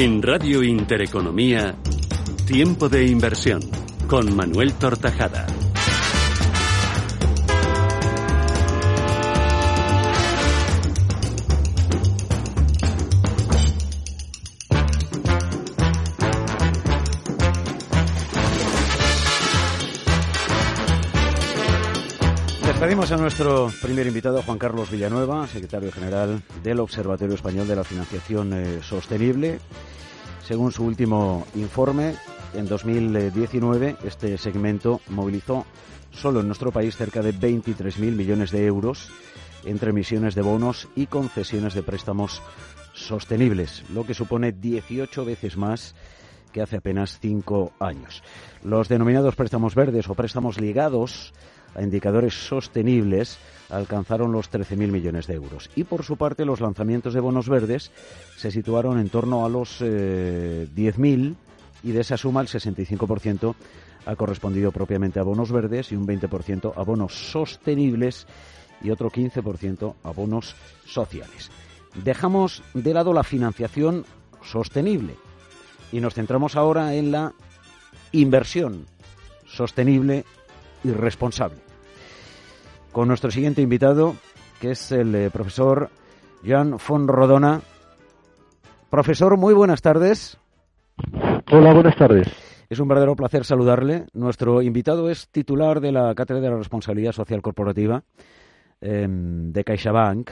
[0.00, 1.74] En Radio Intereconomía,
[2.46, 3.60] Tiempo de Inversión,
[4.06, 5.44] con Manuel Tortajada.
[22.88, 27.84] Despedimos a nuestro primer invitado, Juan Carlos Villanueva, secretario general del Observatorio Español de la
[27.84, 29.58] Financiación eh, Sostenible.
[30.42, 32.14] Según su último informe,
[32.54, 35.66] en 2019 este segmento movilizó
[36.12, 39.10] solo en nuestro país cerca de 23.000 millones de euros
[39.66, 42.40] entre emisiones de bonos y concesiones de préstamos
[42.94, 45.94] sostenibles, lo que supone 18 veces más
[46.54, 48.22] que hace apenas cinco años.
[48.64, 51.34] Los denominados préstamos verdes o préstamos ligados
[51.74, 53.38] a indicadores sostenibles
[53.70, 55.70] alcanzaron los 13.000 millones de euros.
[55.76, 57.90] Y por su parte, los lanzamientos de bonos verdes
[58.36, 61.34] se situaron en torno a los eh, 10.000
[61.82, 63.54] y de esa suma el 65%
[64.06, 68.26] ha correspondido propiamente a bonos verdes y un 20% a bonos sostenibles
[68.82, 71.50] y otro 15% a bonos sociales.
[72.02, 74.04] Dejamos de lado la financiación
[74.42, 75.16] sostenible
[75.92, 77.34] y nos centramos ahora en la
[78.12, 78.86] inversión
[79.46, 80.24] sostenible
[80.84, 81.58] y responsable.
[82.92, 84.16] Con nuestro siguiente invitado,
[84.60, 85.90] que es el eh, profesor
[86.46, 87.60] Joan Rodona.
[88.90, 90.38] Profesor, muy buenas tardes.
[91.50, 92.28] Hola, buenas tardes.
[92.68, 94.06] Es un verdadero placer saludarle.
[94.12, 98.02] Nuestro invitado es titular de la Cátedra de la Responsabilidad Social Corporativa
[98.80, 100.30] em, de CaixaBank.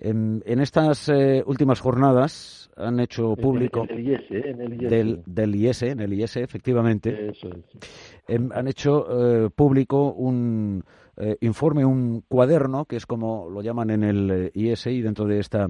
[0.00, 4.50] En estas eh, últimas jornadas han hecho público En el IES, ¿eh?
[4.50, 4.90] en el IES.
[4.90, 7.64] del, del IES, en el IES, efectivamente, Eso es.
[8.28, 10.84] em, han hecho eh, público un
[11.16, 15.40] eh, informe, un cuaderno, que es como lo llaman en el IES y dentro de
[15.40, 15.68] esta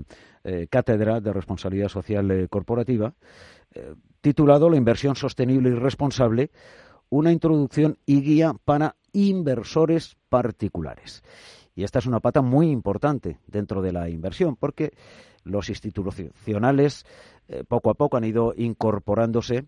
[0.71, 3.13] cátedra de responsabilidad social corporativa,
[4.23, 6.51] titulado La inversión sostenible y responsable,
[7.11, 11.23] una introducción y guía para inversores particulares.
[11.79, 14.95] Y esta es una pata muy importante dentro de la inversión, porque
[15.45, 17.07] los institucionales
[17.47, 19.65] eh, poco a poco han ido incorporándose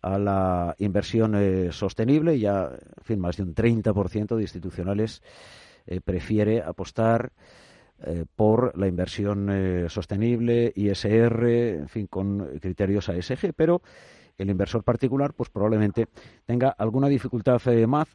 [0.00, 2.36] a la inversión eh, sostenible.
[2.40, 5.22] Ya, en fin, más de un 30% de institucionales
[5.86, 7.30] eh, prefiere apostar
[8.34, 13.80] por la inversión sostenible, ISR, en fin, con criterios ASG, pero
[14.38, 16.08] el inversor particular, pues probablemente
[16.44, 18.08] tenga alguna dificultad más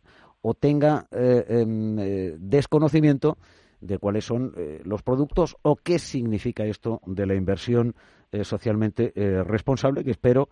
[0.47, 3.37] o tenga em, desconocimiento
[3.81, 7.95] de cuáles son los productos o qué significa esto de la inversión
[8.43, 9.11] socialmente
[9.45, 10.49] responsable, que espero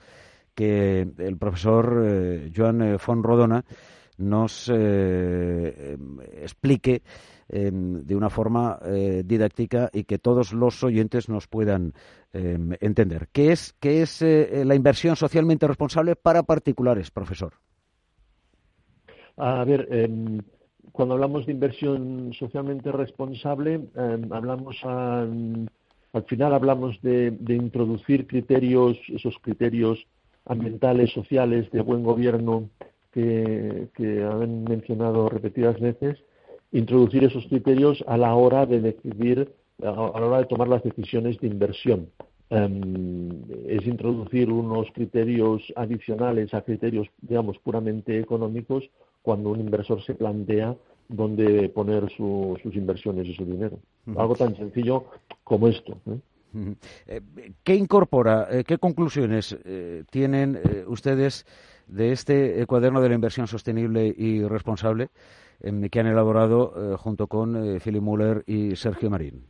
[0.55, 3.63] que el profesor eh, Joan eh, von Rodona
[4.17, 5.97] nos eh,
[6.41, 7.03] explique
[7.47, 8.79] de una forma
[9.23, 11.93] didáctica y que todos los oyentes nos puedan
[12.33, 13.27] entender.
[13.31, 17.53] ¿Qué es, qué es la inversión socialmente responsable para particulares, profesor?
[19.37, 20.39] A ver, em,
[20.91, 28.97] cuando hablamos de inversión socialmente responsable, em, hablamos al final hablamos de, de introducir criterios,
[29.09, 30.07] esos criterios
[30.45, 32.69] ambientales, sociales, de buen gobierno
[33.11, 36.23] que, han mencionado repetidas veces,
[36.71, 41.39] introducir esos criterios a la hora de decidir, a la hora de tomar las decisiones
[41.39, 42.09] de inversión.
[42.49, 48.83] Em, es introducir unos criterios adicionales a criterios, digamos, puramente económicos
[49.25, 50.75] cuando un inversor se plantea
[51.09, 53.79] dónde poner sus inversiones y su dinero.
[54.15, 55.05] Algo tan sencillo
[55.43, 55.97] como esto.
[56.05, 56.75] ¿eh?
[57.07, 57.21] Eh,
[57.63, 59.57] ¿Qué incorpora, eh, qué conclusiones
[60.11, 61.45] tienen ustedes
[61.87, 65.09] de este cuaderno de la inversión sostenible y responsable
[65.91, 69.43] que han elaborado junto con Philip Muller y Sergio Marín?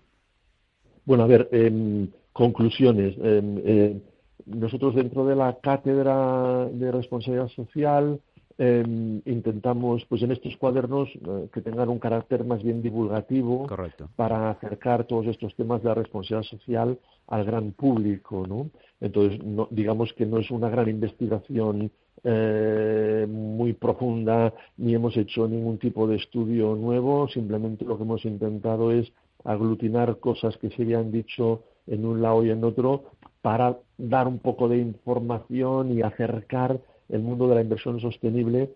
[1.03, 3.15] Bueno, a ver, em, conclusiones.
[3.21, 3.99] Em,
[4.45, 8.19] nosotros dentro de la cátedra de responsabilidad social
[8.57, 13.67] Em, intentamos, pues en estos cuadernos, eh, que tengan un carácter más bien divulgativo
[14.15, 16.97] para acercar todos estos temas de la responsabilidad social
[17.27, 18.69] al gran público, ¿no?
[19.01, 19.41] Entonces,
[19.71, 21.91] digamos que no es una gran investigación
[22.23, 28.23] eh, muy profunda, ni hemos hecho ningún tipo de estudio nuevo, simplemente lo que hemos
[28.23, 29.11] intentado es
[29.43, 33.03] aglutinar cosas que se habían dicho en un lado y en otro
[33.41, 36.79] para dar un poco de información y acercar
[37.09, 38.71] el mundo de la inversión sostenible,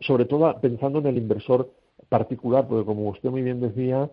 [0.00, 1.70] sobre todo pensando en el inversor
[2.08, 4.10] particular, porque como usted muy bien decía,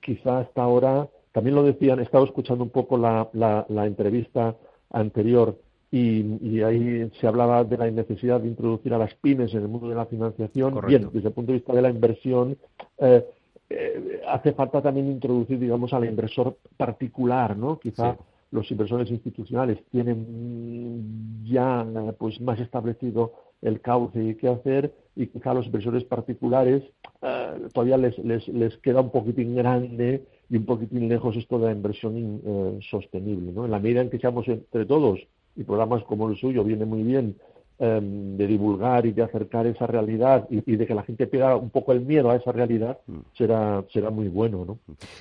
[0.00, 4.56] quizá hasta ahora, también lo decían, he estado escuchando un poco la, la, entrevista
[4.90, 5.58] anterior
[5.90, 9.88] y, ahí se hablaba de la necesidad de introducir a las pymes en el mundo
[9.88, 10.80] de la financiación.
[10.86, 12.56] Bien, desde el punto de vista de la inversión,
[12.98, 13.24] eh,
[13.68, 17.78] eh, hace falta también introducir, digamos, al inversor particular, ¿no?
[17.78, 18.16] Quizá
[18.50, 21.86] los inversores institucionales tienen ya
[22.18, 23.32] pues más establecido
[23.62, 26.82] el cauce y qué hacer y quizá a los inversores particulares
[27.22, 31.66] eh, todavía les, les, les, queda un poquitín grande y un poquitín lejos esto de
[31.66, 33.52] la inversión eh, sostenible.
[33.52, 33.64] ¿no?
[33.64, 35.26] En la medida en que seamos entre todos,
[35.56, 37.36] y programas como el suyo viene muy bien,
[37.78, 41.56] em, de divulgar y de acercar esa realidad y, y, de que la gente pierda
[41.56, 43.18] un poco el miedo a esa realidad, mm.
[43.36, 44.64] será, será muy bueno.
[44.66, 44.78] ¿no?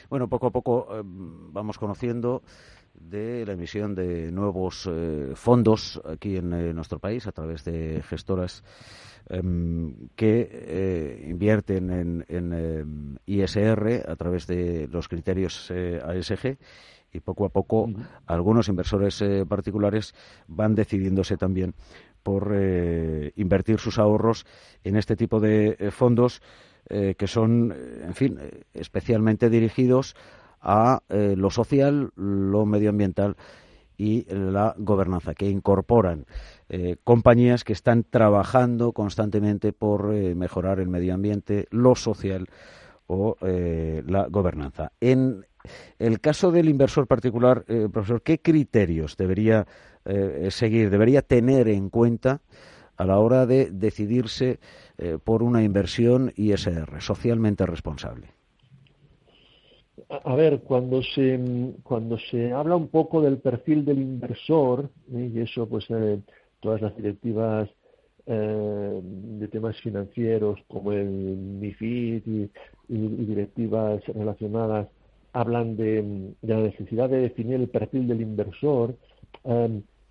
[0.09, 2.43] Bueno, poco a poco em, vamos conociendo
[2.99, 8.01] de la emisión de nuevos eh, fondos aquí en eh, nuestro país a través de
[8.07, 8.63] gestoras
[9.29, 16.57] em, que eh, invierten en, em, ISR a través de los criterios ASG
[17.11, 17.89] y poco a poco
[18.27, 20.13] algunos inversores particulares
[20.47, 21.73] van decidiéndose también
[22.23, 22.53] por
[23.35, 24.45] invertir sus ahorros
[24.83, 26.41] en este tipo de fondos
[26.89, 27.73] que son,
[28.03, 28.39] en fin,
[28.73, 30.44] especialmente dirigidos a
[31.09, 33.35] eh, lo social, lo medioambiental
[33.97, 36.25] y la gobernanza, que incorporan
[36.69, 42.47] eh, compañías que están trabajando constantemente por eh, mejorar el medio ambiente, lo social
[43.07, 44.91] o la gobernanza.
[44.99, 45.45] En
[45.99, 49.67] el caso del inversor particular, profesor, ¿qué criterios debería
[50.49, 52.41] seguir, debería tener en cuenta
[52.97, 54.59] a la hora de decidirse
[55.23, 58.34] por una inversión ISR, socialmente responsable?
[60.09, 61.39] A ver, cuando se,
[61.83, 65.31] cuando se habla un poco del perfil del inversor, ¿eh?
[65.33, 66.19] y eso pues eh,
[66.59, 67.69] todas las directivas
[68.25, 72.49] eh, de temas financieros como el MIFID y,
[72.87, 74.87] directivas relacionadas
[75.33, 78.95] hablan de, la necesidad de definir el perfil del inversor,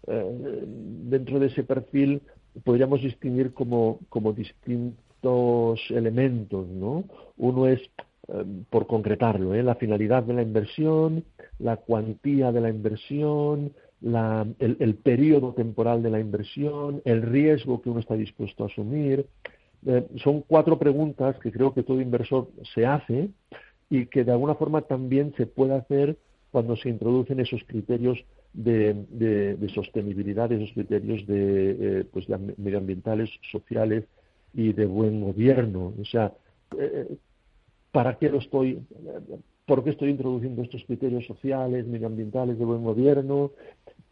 [0.07, 2.21] dentro de ese perfil
[2.63, 7.05] podríamos distinguir como, como distintos elementos, ¿no?
[7.37, 8.14] Uno es eh,
[8.71, 9.63] por concretarlo, ¿eh?
[9.63, 11.25] la finalidad de la inversión,
[11.59, 13.73] la cuantía de la inversión,
[14.05, 19.27] el, periodo temporal de la inversión, el riesgo que uno está dispuesto a asumir.
[19.87, 23.31] Eh, son cuatro preguntas que creo que todo inversor se hace
[23.91, 26.17] y que de alguna forma también se puede hacer
[26.51, 31.71] cuando se introducen esos criterios de, sostenibilidad, esos criterios de,
[32.01, 34.05] eh, pues medioambientales, sociales
[34.53, 35.93] y de buen gobierno.
[36.01, 36.33] O sea,
[36.79, 37.17] eh,
[37.95, 38.83] ¿para qué lo estoy?
[39.67, 43.53] ¿Por qué estoy introduciendo estos criterios sociales, medioambientales, de buen gobierno?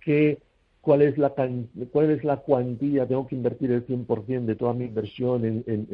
[0.00, 0.38] ¿Qué,
[0.80, 3.08] cuál, es la, ¿Cuál es la cuantía?
[3.08, 5.88] ¿Tengo que invertir el 100% de toda mi inversión en, en,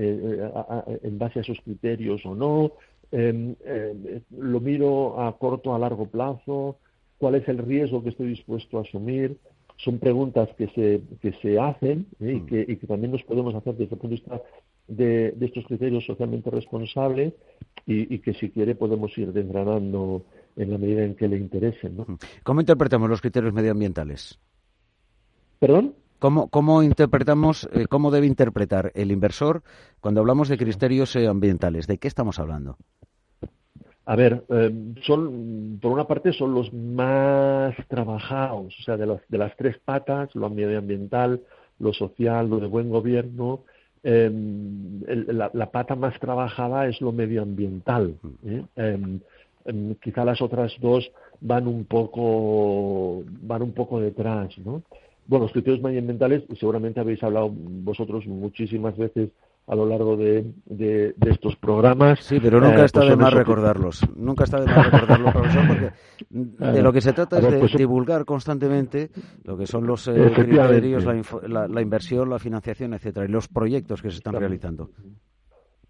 [1.02, 2.72] en, base a esos criterios o no?
[3.10, 6.76] Em, em, ¿Lo miro a corto, a largo plazo?
[7.16, 9.38] ¿Cuál es el riesgo que estoy dispuesto a asumir?
[9.78, 12.32] Son preguntas que se, que se hacen ¿eh?
[12.32, 12.46] y, mm.
[12.46, 14.42] que, y, que, también nos podemos hacer desde el punto de vista
[14.88, 17.34] de, estos criterios socialmente responsables
[17.86, 20.24] y, que si quiere podemos ir desgranando
[20.56, 21.96] en la medida en que le interesen.
[21.96, 22.06] ¿no?
[22.42, 24.38] ¿Cómo interpretamos los criterios medioambientales?
[25.58, 25.94] ¿Perdón?
[26.18, 29.62] ¿Cómo, cómo interpretamos, eh, cómo debe interpretar el inversor
[30.00, 31.86] cuando hablamos de criterios eh, ambientales?
[31.86, 32.76] ¿De qué estamos hablando?
[34.04, 39.20] A ver, eh, son, por una parte son los más trabajados, o sea, de, los,
[39.28, 41.42] de las tres patas, lo medioambiental,
[41.78, 43.64] lo social, lo de buen gobierno,
[44.02, 48.14] Em, la, pata más trabajada es lo medioambiental.
[48.44, 48.62] ¿eh?
[48.76, 49.20] Em,
[49.64, 54.82] em, quizá las otras dos van un poco van un poco detrás, ¿no?
[55.26, 59.30] Bueno, los criterios medioambientales, seguramente habéis hablado vosotros muchísimas veces
[59.68, 62.20] a lo largo de, de, estos programas.
[62.20, 64.00] Sí, pero nunca eh, está pues de más recordarlos.
[64.16, 65.92] Nunca está de más recordarlos, profesor, porque
[66.72, 69.10] de lo que se trata es de pues divulgar constantemente
[69.44, 74.00] lo que son los eh, criterios, la, la, inversión, la financiación, etcétera, y los proyectos
[74.00, 74.90] que se están realizando.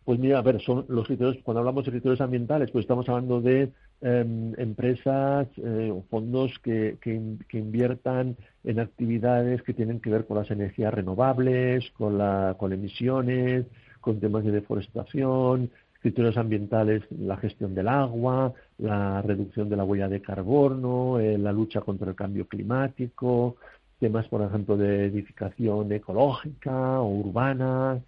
[0.05, 3.41] Pues mira, a ver, son los criterios, cuando hablamos de criterios ambientales, pues estamos hablando
[3.41, 10.27] de em, empresas eh, o fondos que, que, inviertan en actividades que tienen que ver
[10.27, 13.67] con las energías renovables, con, la, con emisiones,
[14.01, 15.71] con temas de deforestación,
[16.01, 21.53] criterios ambientales, la gestión del agua, la reducción de la huella de carbono, eh, la
[21.53, 23.57] lucha contra el cambio climático,
[23.99, 28.01] temas, por ejemplo, de edificación ecológica o urbana.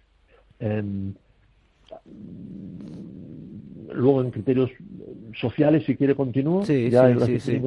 [3.93, 4.71] Luego en criterios
[5.39, 7.61] sociales, si quiere continúo, sí, ya sí, sí,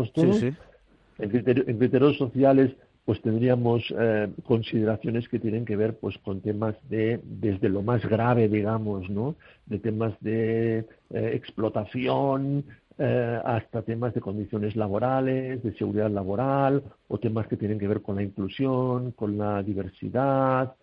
[1.18, 1.30] En,
[1.78, 2.72] criterios sociales,
[3.04, 8.04] pues tendríamos eh, consideraciones que tienen que ver pues con temas de, desde lo más
[8.06, 9.34] grave, digamos, ¿no?
[9.66, 12.64] De temas de eh, explotación,
[12.96, 18.02] eh, hasta temas de condiciones laborales, de seguridad laboral, o temas que tienen que ver
[18.02, 20.74] con la inclusión, con la diversidad,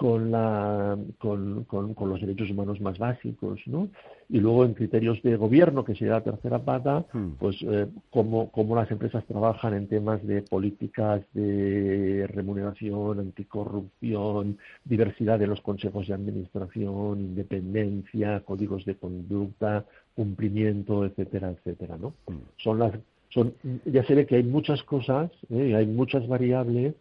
[0.00, 3.90] con, la, con, con, los derechos humanos más básicos, ¿no?
[4.30, 7.32] Y luego en criterios de gobierno, que sería la tercera pata, hmm.
[7.38, 15.38] pues eh, cómo, cómo, las empresas trabajan en temas de políticas de remuneración, anticorrupción, diversidad
[15.38, 19.84] de los consejos de administración, independencia, códigos de conducta,
[20.16, 22.14] cumplimiento, etcétera, etcétera, ¿no?
[22.26, 22.38] Hmm.
[22.56, 22.94] Son las,
[23.28, 23.52] son,
[23.84, 25.74] ya se ve que hay muchas cosas, ¿eh?
[25.74, 26.94] hay muchas variables,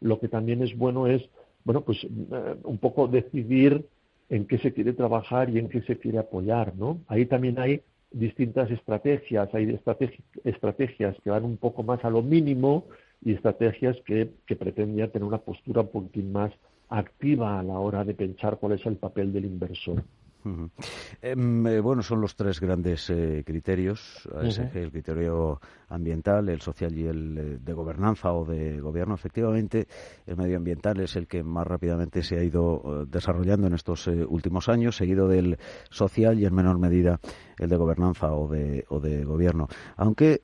[0.00, 1.28] lo que también es bueno es
[1.64, 3.86] bueno, pues eh, un poco decidir
[4.28, 7.00] en qué se quiere trabajar y en qué se quiere apoyar, ¿no?
[7.08, 9.78] Ahí también hay distintas estrategias, hay
[10.44, 12.86] estrategias que van un poco más a lo mínimo
[13.22, 16.52] y estrategias que, que pretendían tener una postura un poquitín más
[16.88, 20.04] activa a la hora de pensar cuál es el papel del inversor.
[21.22, 24.28] Em, eh, bueno, son los tres grandes eh, criterios,
[24.74, 29.14] el criterio ambiental, el social y el eh, de gobernanza o de gobierno.
[29.14, 29.86] Efectivamente,
[30.26, 34.96] el medioambiental es el que más rápidamente se ha ido desarrollando en estos últimos años,
[34.96, 35.58] seguido del
[35.90, 37.20] social y en menor medida
[37.58, 39.68] el de gobernanza o de, o de gobierno.
[39.96, 40.40] Aunque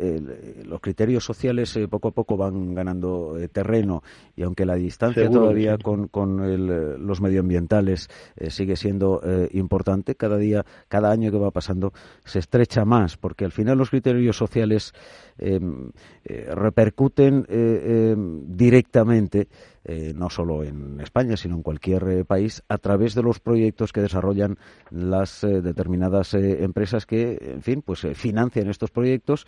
[0.65, 4.03] los criterios sociales poco a poco van ganando terreno
[4.37, 8.09] y aunque la distancia todavía con, con los medioambientales
[8.49, 9.21] sigue siendo
[9.53, 11.93] importante, cada día, cada año que va pasando,
[12.25, 14.93] se estrecha más, porque al final los criterios sociales
[15.39, 15.91] em,
[16.25, 19.49] eh, repercuten eh, em, directamente,
[19.85, 24.03] eh, no solo en España, sino en cualquier país, a través de los proyectos que
[24.03, 24.59] desarrollan
[24.91, 29.47] las determinadas empresas que, en fin, pues financian estos proyectos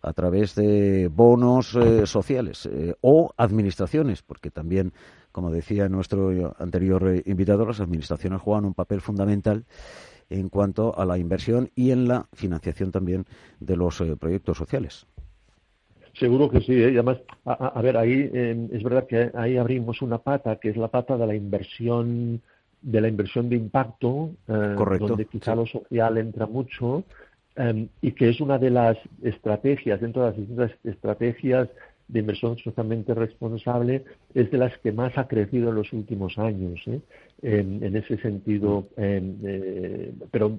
[0.00, 2.68] a través de bonos sociales
[3.00, 4.92] o administraciones, porque también
[5.32, 9.64] como decía nuestro anterior eh, invitado, las administraciones juegan un papel fundamental
[10.30, 13.26] en cuanto a la inversión y en la financiación también
[13.58, 15.06] de los eh, proyectos sociales.
[16.14, 16.88] Seguro que sí, ¿eh?
[16.88, 18.30] además, a, ver, ahí
[18.70, 22.42] es verdad que ahí abrimos una pata, que es la pata de la inversión
[22.82, 27.04] de la inversión de impacto, donde quizá lo social entra mucho,
[28.02, 31.70] y que es una de las estrategias, dentro de las distintas estrategias
[32.08, 36.80] de inversión socialmente responsable es de las que más ha crecido en los últimos años.
[36.86, 37.00] ¿eh?
[37.42, 40.58] En, ese sentido, eh, pero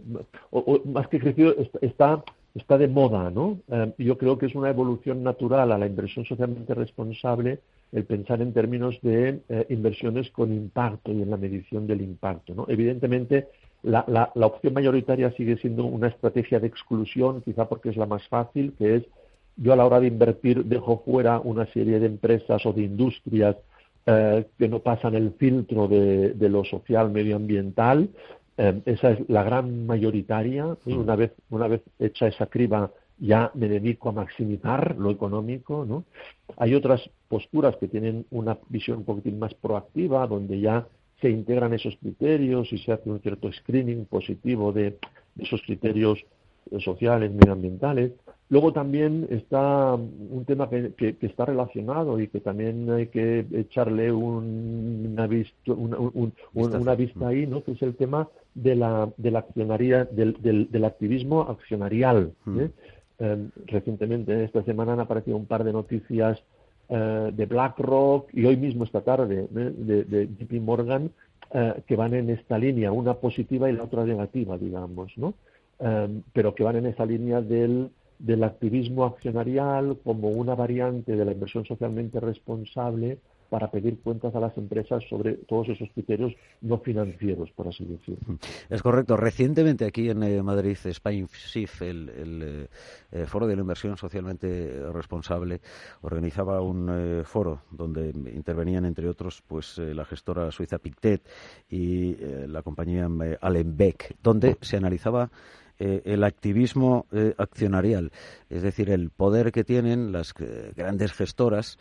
[0.86, 2.24] más que crecido está
[2.56, 3.60] está de moda, ¿no?
[3.68, 7.60] Eh, yo creo que es una evolución natural a la inversión socialmente responsable
[7.92, 9.40] el pensar en términos de
[9.70, 12.66] inversiones con impacto y en la medición del impacto, ¿no?
[12.68, 13.48] Evidentemente,
[13.84, 18.28] la, la, opción mayoritaria sigue siendo una estrategia de exclusión, quizá porque es la más
[18.28, 19.04] fácil, que es
[19.58, 23.56] yo a la hora de invertir dejo fuera una serie de empresas o de industrias
[24.06, 28.10] eh, que no pasan el filtro de, de lo social medioambiental.
[28.58, 30.76] Eh, esa es la gran mayoritaria.
[30.86, 31.00] Y mm.
[31.00, 35.86] una vez, una vez hecha esa criba, ya me dedico a maximizar lo económico.
[35.86, 36.04] ¿no?
[36.58, 40.88] Hay otras posturas que tienen una visión un poquitín más proactiva, donde ya
[41.22, 44.98] se integran esos criterios y se hace un cierto screening positivo de,
[45.36, 46.26] de esos criterios
[46.80, 48.12] sociales, medioambientales.
[48.54, 54.12] Luego también está un tema que, que, está relacionado y que también hay que echarle
[54.12, 57.64] una, vista, una, vista ahí, ¿no?
[57.64, 62.34] que es el tema de la, de la accionaría, del, del, del activismo accionarial.
[62.60, 62.70] ¿eh?
[63.18, 66.40] Eh, recientemente, esta semana han aparecido un par de noticias
[66.90, 71.10] eh, de BlackRock y hoy mismo esta tarde de, de, JP Morgan
[71.88, 75.34] que van en esta línea, una positiva y la otra negativa, digamos, ¿no?
[76.34, 77.90] pero que van en esa línea del
[78.24, 83.20] del activismo accionarial como una variante de la inversión socialmente responsable
[83.50, 88.40] para pedir cuentas a las empresas sobre todos esos criterios no financieros, por así decirlo.
[88.68, 89.16] Es correcto.
[89.16, 92.10] Recientemente aquí en eh, Madrid, Spain SIF, el,
[92.42, 92.68] eh,
[93.12, 95.62] eh, Foro de la Inversión Socialmente Responsable,
[96.02, 101.22] organizaba un foro donde intervenían, entre otros, pues la gestora suiza Pictet
[101.70, 102.16] y
[102.48, 103.08] la compañía
[103.40, 105.30] Allenbeck, donde se analizaba
[105.80, 108.12] eh, el activismo eh, accionarial,
[108.54, 111.78] es decir, el poder que tienen las eh, grandes gestoras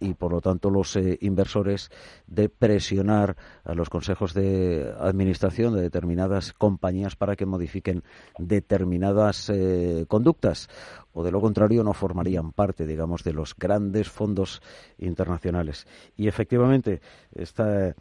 [0.00, 1.90] y, por lo tanto, los inversores
[2.26, 8.02] de presionar a los consejos de administración de determinadas compañías para que modifiquen
[8.38, 9.52] determinadas
[10.08, 10.70] conductas
[11.12, 14.62] o de lo contrario no formarían parte, digamos, de los grandes fondos
[14.96, 15.86] internacionales.
[16.16, 17.02] Y efectivamente,
[17.34, 17.94] este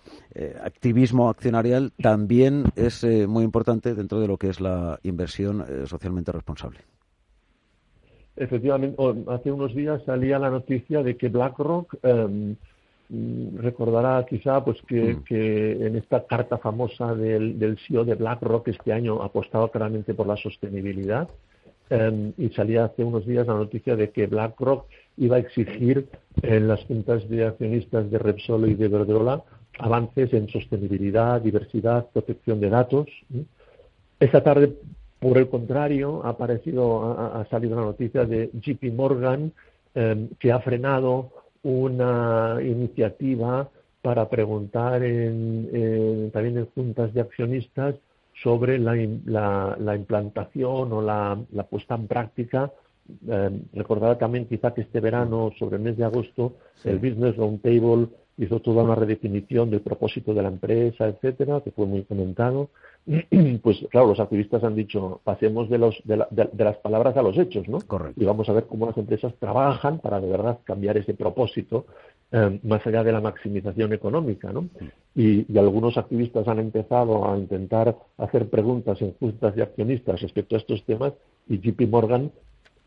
[0.64, 6.32] activismo accionarial también es muy importante dentro de lo que es la inversión eh, socialmente
[6.32, 6.95] responsable.
[8.38, 12.56] Efectivamente, hace unos días salía la noticia de que BlackRock em,
[13.58, 15.24] recordará quizá pues mm.
[15.24, 20.14] que, en esta carta famosa del, del, CEO de BlackRock este año ha apostado claramente
[20.14, 21.30] por la sostenibilidad
[21.90, 24.86] em, y salía hace unos días la noticia de que BlackRock
[25.18, 26.08] iba a exigir
[26.42, 29.44] en las juntas de accionistas de Repsol y de Verdrola
[29.80, 33.08] avances en sostenibilidad, diversidad, protección de datos.
[34.20, 34.74] Esta tarde,
[35.26, 39.52] por el contrario, ha aparecido, ha, salido la noticia de JP Morgan
[39.96, 41.32] em, que ha frenado
[41.64, 43.68] una iniciativa
[44.04, 47.96] para preguntar en, también en juntas de accionistas
[48.44, 48.96] sobre la,
[49.96, 51.40] implantación o la,
[51.72, 52.72] puesta en práctica.
[53.28, 56.54] Eh, recordará también quizá que este verano, sobre el mes de agosto,
[56.84, 61.86] el Business Roundtable hizo toda una redefinición del propósito de la empresa, etcétera, que fue
[61.86, 62.70] muy comentado.
[63.62, 67.68] Pues claro, los activistas han dicho, pasemos de, los, de, las palabras a los hechos,
[67.68, 67.80] ¿no?
[67.80, 68.22] Correcto.
[68.22, 71.86] Y vamos a ver cómo las empresas trabajan para de verdad cambiar ese propósito
[72.32, 74.68] eh, más allá de la maximización económica, ¿no?
[75.16, 80.56] Y, y, algunos activistas han empezado a intentar hacer preguntas en juntas de accionistas respecto
[80.56, 81.14] a estos temas
[81.48, 82.32] y JP Morgan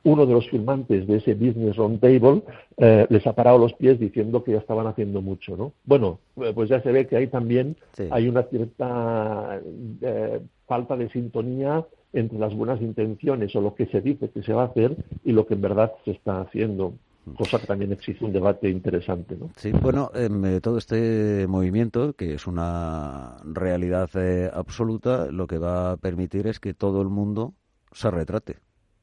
[0.05, 2.42] uno de los firmantes de ese Business Roundtable
[2.76, 5.72] eh, les ha parado los pies diciendo que ya estaban haciendo mucho, ¿no?
[5.84, 7.76] Bueno, eh, pues ya se ve que ahí también
[8.11, 9.61] hay una cierta
[10.01, 14.53] eh, falta de sintonía entre las buenas intenciones o lo que se dice que se
[14.53, 16.94] va a hacer y lo que en verdad se está haciendo
[17.36, 19.36] cosa que también exige un debate interesante.
[19.38, 19.51] ¿no?
[19.57, 24.09] Sí, bueno, em, todo este movimiento, que es una realidad
[24.55, 27.53] absoluta, lo que va a permitir es que todo el mundo
[27.92, 28.57] se retrate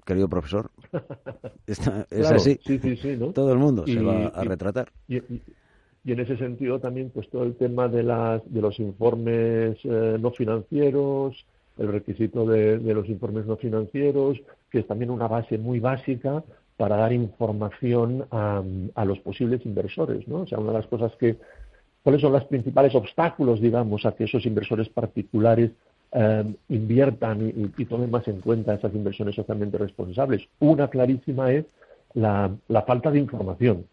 [0.05, 0.69] querido profesor.
[1.67, 1.79] es
[2.31, 2.59] así.
[3.33, 4.91] Todo el mundo se va a retratar.
[5.07, 5.21] Y,
[6.11, 10.29] en ese sentido también, pues todo el tema de, las, de los informes eh, no
[10.31, 11.45] financieros,
[11.79, 14.39] el requisito de, los informes no financieros,
[14.69, 16.43] que es también una base muy básica
[16.77, 18.61] para dar información a,
[18.93, 20.41] a los posibles inversores, ¿no?
[20.41, 21.37] O sea, una de las cosas que,
[22.03, 25.71] ¿cuáles son los principales obstáculos, digamos, a que esos inversores particulares
[26.17, 27.41] Em, inviertan
[27.77, 30.47] y, tomen más en cuenta esas inversiones socialmente responsables.
[30.59, 31.65] Una clarísima es
[32.13, 32.55] la,
[32.87, 33.85] falta de información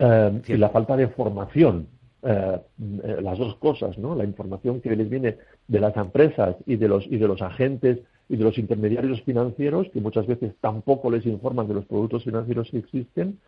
[0.00, 1.86] em, y la falta de formación.
[2.20, 2.58] Eh,
[3.04, 4.16] eh, las dos cosas, ¿no?
[4.16, 5.36] La información que les viene
[5.68, 9.88] de las empresas y de los y de los agentes y de los intermediarios financieros
[9.90, 13.38] que muchas veces tampoco les informan de los productos financieros que existen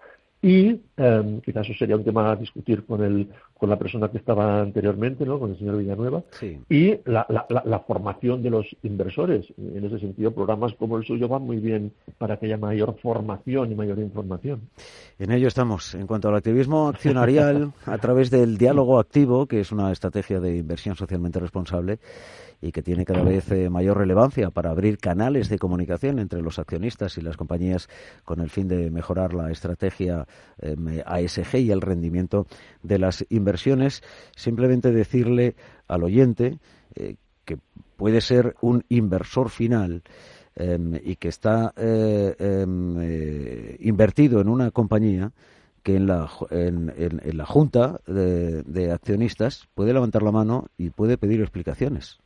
[0.43, 4.19] Y em, quizás eso sería un tema a discutir con, el, con la persona que
[4.19, 5.39] estaba anteriormente, ¿no?
[5.41, 6.23] con el señor Villanueva,
[6.69, 7.27] y la,
[7.65, 9.47] la, formación de los inversores.
[9.57, 13.73] En ese sentido, programas como el suyo van muy bien para que haya mayor formación
[13.73, 14.61] y mayor información.
[15.19, 15.95] En ello estamos.
[15.95, 20.59] En cuanto al activismo accionarial, a través del diálogo activo, que es una estrategia de
[20.59, 21.99] inversión socialmente responsable,
[22.61, 26.59] y que tiene cada vez eh, mayor relevancia para abrir canales de comunicación entre los
[26.59, 27.89] accionistas y las compañías
[28.25, 30.27] con el fin de mejorar la estrategia
[30.59, 32.47] em, ASG y el rendimiento
[32.83, 34.03] de las inversiones.
[34.35, 35.55] Simplemente decirle
[35.89, 36.59] al oyente
[36.95, 37.59] eh, que
[37.97, 40.03] puede ser un inversor final
[40.55, 45.33] em, y que está eh, em, invertido en una compañía
[45.83, 50.91] que en la, en, en, la junta de, de, accionistas puede levantar la mano y
[50.91, 52.19] puede pedir explicaciones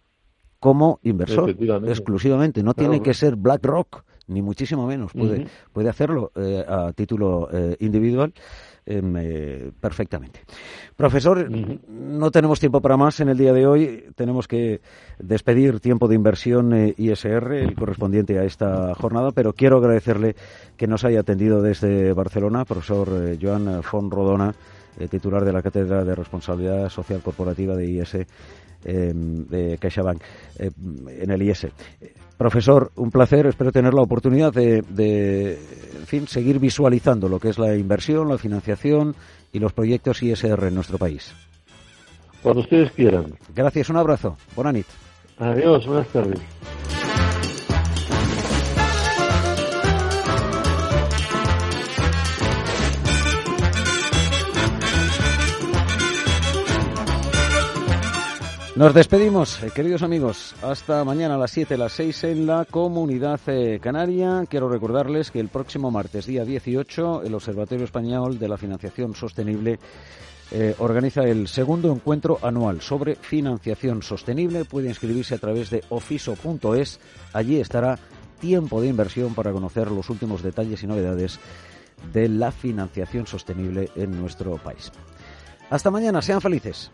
[0.60, 1.56] como inversor
[1.88, 2.62] exclusivamente.
[2.62, 5.12] No tiene que ser BlackRock, ni muchísimo menos.
[5.12, 8.32] Puede, puede hacerlo eh, a título eh, individual.
[8.86, 10.40] Em, eh, perfectamente.
[10.96, 14.06] Profesor, no tenemos tiempo para más en el día de hoy.
[14.16, 14.80] Tenemos que
[15.18, 20.34] despedir tiempo de inversión ISR, el correspondiente a esta jornada, pero quiero agradecerle
[20.78, 24.54] que nos haya atendido desde Barcelona, profesor Joan Fon Rodona,
[25.10, 28.16] titular de la Cátedra de Responsabilidad Social Corporativa de IS
[28.82, 30.22] Em, de CaixaBank
[30.58, 30.70] eh,
[31.20, 31.66] en el IS.
[32.38, 33.46] Profesor, un placer.
[33.46, 34.78] Espero tener la oportunidad de,
[35.98, 39.14] en fin, seguir visualizando lo que es la inversión, la financiación
[39.52, 41.34] y los proyectos ISR en nuestro país.
[42.42, 43.34] Cuando ustedes quieran.
[43.54, 44.38] Gracias, un abrazo.
[44.56, 44.86] Buenas
[45.38, 46.40] Adiós, buenas tardes.
[58.80, 60.54] Nos despedimos, eh, queridos amigos.
[60.62, 64.46] Hasta mañana a las 7, las 6 en la Comunidad eh, Canaria.
[64.48, 69.78] Quiero recordarles que el próximo martes, día 18, el Observatorio Español de la Financiación Sostenible
[70.50, 74.64] eh, organiza el segundo encuentro anual sobre financiación sostenible.
[74.64, 77.00] Puede inscribirse a través de ofiso.es.
[77.34, 77.98] Allí estará
[78.40, 81.38] tiempo de inversión para conocer los últimos detalles y novedades
[82.14, 84.90] de la financiación sostenible en nuestro país.
[85.68, 86.90] Hasta mañana, sean felices.